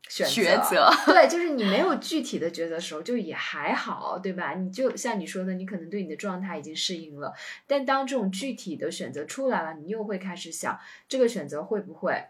[0.09, 0.89] 选抉择。
[1.05, 4.53] 对，就是你没有具体的抉择的时候，就也还好，对吧？
[4.53, 7.33] 你就像你说的，你可能对你的状态已经适应了，
[7.67, 12.23] 但当这种具体的选择出来了，你又会开始想，这个选择会不会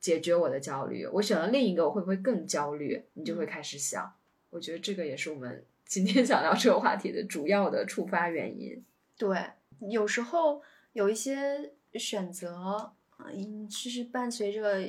[0.00, 1.06] 解决我的焦虑？
[1.06, 3.02] 我选了另一个，我会不会更焦虑？
[3.14, 4.14] 你就会开始想。
[4.50, 8.82] 我觉得这个也是我们今天想聊这个话题的主要的触发原因。
[9.16, 9.38] 对，
[9.80, 14.88] 有时候有一些选择，嗯，其实伴随着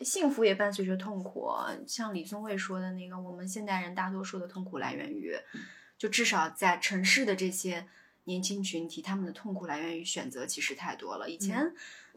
[0.00, 1.50] 幸福，也伴随着痛苦。
[1.86, 5.34] 像李宗伟说的那个，我们现代人大多数的痛苦来源于，
[5.98, 7.86] 就至少在城市的这些
[8.24, 11.28] 年轻群体，他们的痛苦来源于选择其实太多了。
[11.28, 11.72] 以前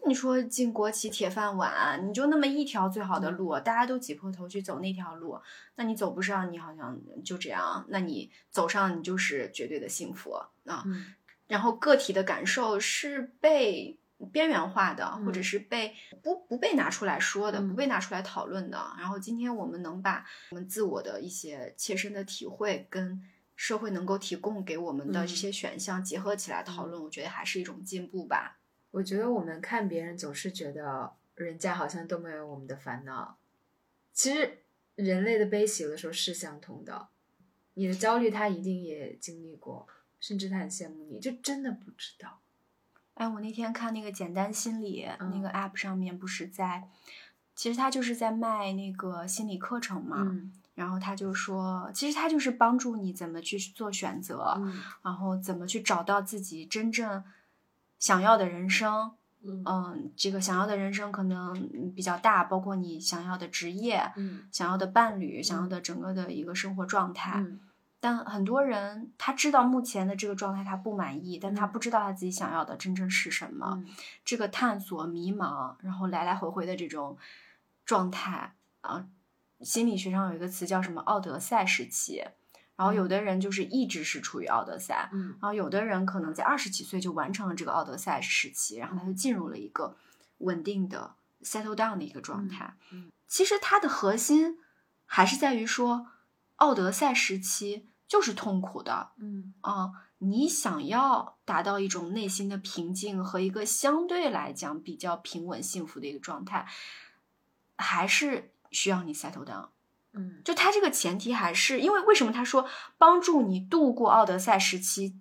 [0.05, 5.39] 你说进国企铁饭碗，你就那么一条最好的路，大家都挤破头去走那条路，
[5.75, 10.31] 那你走不上，你好像就这样；那你走上，你就是绝对的幸福
[10.65, 10.83] 啊。
[10.85, 11.13] 嗯
[11.45, 13.99] 然后个体的感受是被
[14.31, 15.93] 边缘化的，嗯或者是被
[16.23, 18.77] 不不被拿出来说的，嗯不被拿出来讨论的。
[18.97, 23.21] 然后今天我们能把我们自我的一些切身的体会跟
[23.55, 28.57] 社会能够提供给我们的嗯这些选项结合起来讨论，我觉得还是一种进步吧。
[28.93, 33.37] 我觉得我们看别人总是觉得人家好像都没有我们的烦恼，
[34.13, 34.59] 其实
[34.93, 37.07] 人类的悲喜有的时候是相通的，
[37.73, 39.87] 你的焦虑他一定也经历过，
[40.19, 42.39] 甚至他很羡慕你，就真的不知道。
[43.15, 46.87] 哎，我那天看那个简单心理、嗯那个 app 上面不是在，
[47.55, 57.23] 其实他就是在卖那个心理课程嘛，嗯然后他就说，其实他就是帮助你怎么去做选择，嗯然后怎么去找到自己真正
[58.03, 59.13] 想要的人生。
[59.45, 67.39] 嗯嗯，这个想要的人生可能嗯比较大，包括你想要的职业、嗯想要的伴侣、想要的整个的一个生活状态。
[67.39, 67.61] 嗯
[68.01, 73.75] 但很多人他知道目前的这个状态他不满意，但他嗯不知道他自己想要的真正是什么。
[73.77, 73.87] 嗯
[74.25, 77.17] 这个探索、迷茫，然后来来回回的这种
[77.85, 79.05] 状态啊，
[79.61, 82.23] 心理学上有一个词叫什么“奥德赛时期”。
[82.75, 89.95] 然后有的人就是一直是处于奥德赛，嗯然后有的人可能在二十几岁就完成了这个奥德赛时期，然后他就进入了一个
[90.39, 92.75] 稳定的 settle down 的一个状态。
[92.91, 94.59] 嗯其实它的核心
[95.05, 96.07] 还是在于说，
[96.57, 106.67] 奥德赛时期就是痛苦的嗯啊、你想要达到一种内心的平静和一个相对来讲比较平稳幸福的一个状态，
[107.75, 109.69] 还是需要你 settle down。
[110.13, 115.19] 嗯就他这个前提还是因为为什么他说帮助你度过奥德赛时期，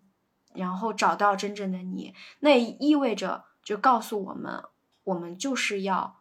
[0.55, 4.62] 然后找到真正的你，那也意味着就告诉我们，
[5.05, 6.20] 我们就是要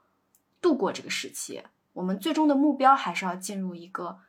[0.62, 1.64] 度过这个时期，
[1.94, 4.20] 我们最终的目标还是要进入一个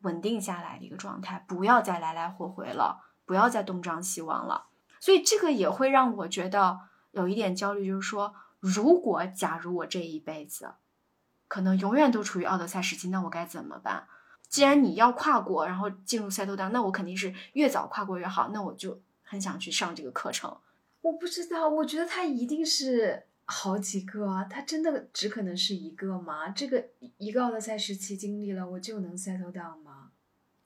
[0.00, 4.68] 稳定下来的一个状态，不要再来来回回了，不要再东张西望了。
[4.98, 6.80] 所以这个也会让我觉得
[7.10, 10.74] 有一点焦虑，就是说，如果假如我这一辈子
[11.50, 14.06] 可能永远都处于奥德赛时期，那我该怎么办？
[14.48, 18.50] 既然你要跨过，然后进入 settle down，那我肯定是越早跨过越好。
[18.52, 20.56] 那我就很想去上这个课程。
[21.00, 26.50] 我不知道，我觉得他一定是好几个啊，他真的只可能是一个吗？
[26.50, 26.86] 这个
[27.18, 30.12] 一个奥德赛时期经历了，我就能 settle down 吗？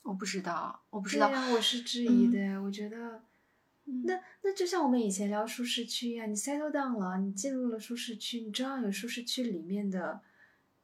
[0.03, 1.29] 我不知道，我不知道。
[1.29, 2.61] 对呀、我是质疑的。
[2.63, 3.23] 我觉得，
[3.87, 10.21] 嗯那那就像我们以前聊舒适区一样，你 settle down 了，你进入了舒适区，你照样有舒适区里面的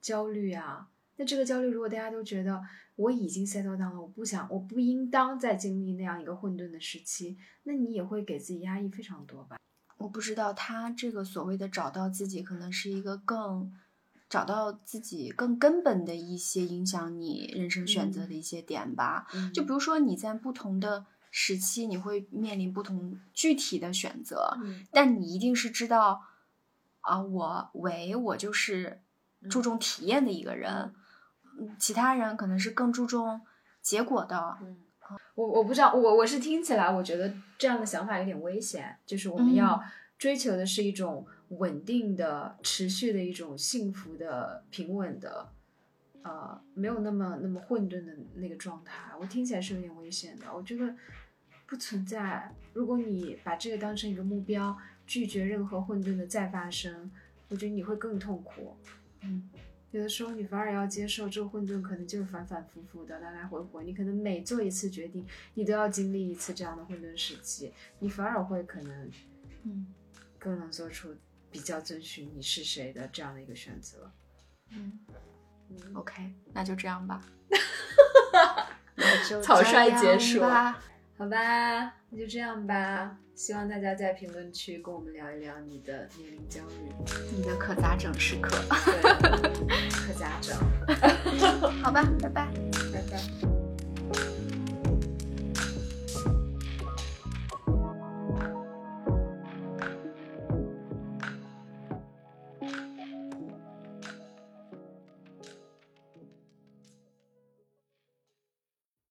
[0.00, 0.88] 焦虑啊。
[1.16, 2.62] 那这个焦虑，如果大家都觉得
[2.96, 9.58] 我已经 settle down 了，我不想，我不应当再经历那样一个混沌的时期，那你也会给自己压抑非常多吧？
[9.98, 13.70] 我不知道他这个所谓的找到自己，可能是一个更
[14.30, 19.26] 找到自己更根本的一些影响你人生选择的一些点吧。
[19.34, 26.22] 嗯就比如说你在不同的时期，你会面临不同具体的选择，嗯但你一定是知道
[27.02, 29.02] 啊，我为我就是
[29.48, 30.92] 注重体验的一个人，
[31.58, 33.40] 嗯其他人可能是更注重
[33.80, 34.58] 结果的。
[34.60, 34.76] 嗯，
[35.34, 39.82] 我我不知道，我我是听起来，我觉得这样的想法有点危险，就是我们要
[40.18, 45.48] 追求的是一种稳定的、持续的一种幸福的、平稳的，
[46.22, 49.10] 呃，没有那么那么混沌的那个状态。
[49.18, 50.94] 我听起来是有点危险的，我觉得
[51.66, 52.54] 不存在。
[52.74, 54.76] 如果你把这个当成一个目标，
[55.06, 57.10] 拒绝任何混沌的再发生，
[57.48, 58.76] 我觉得你会更痛苦。
[59.22, 59.50] 嗯，
[59.90, 63.84] 有的时候你反而要接受这个混沌，可能就是反反复复的来来回回。
[63.84, 69.10] 你可能每做一次决定，你都要经历一次这样的混沌时期，你反而会可能
[69.64, 69.86] 嗯
[70.38, 71.14] 更能做出
[71.50, 74.10] 比较遵循你是谁的这样的一个选择。
[74.70, 74.98] 嗯
[75.68, 77.22] 嗯，，OK，那就这样吧。
[79.42, 80.82] 草率结束吧。
[81.16, 83.18] 好吧，那就这样吧。
[83.40, 86.92] 希望大家在评论区跟我们聊一聊你的年龄焦虑，
[87.34, 88.54] 你的可咋整时刻。
[88.84, 90.54] 对，可咋整？
[91.80, 92.52] 好吧，拜拜。
[92.92, 93.59] 拜拜。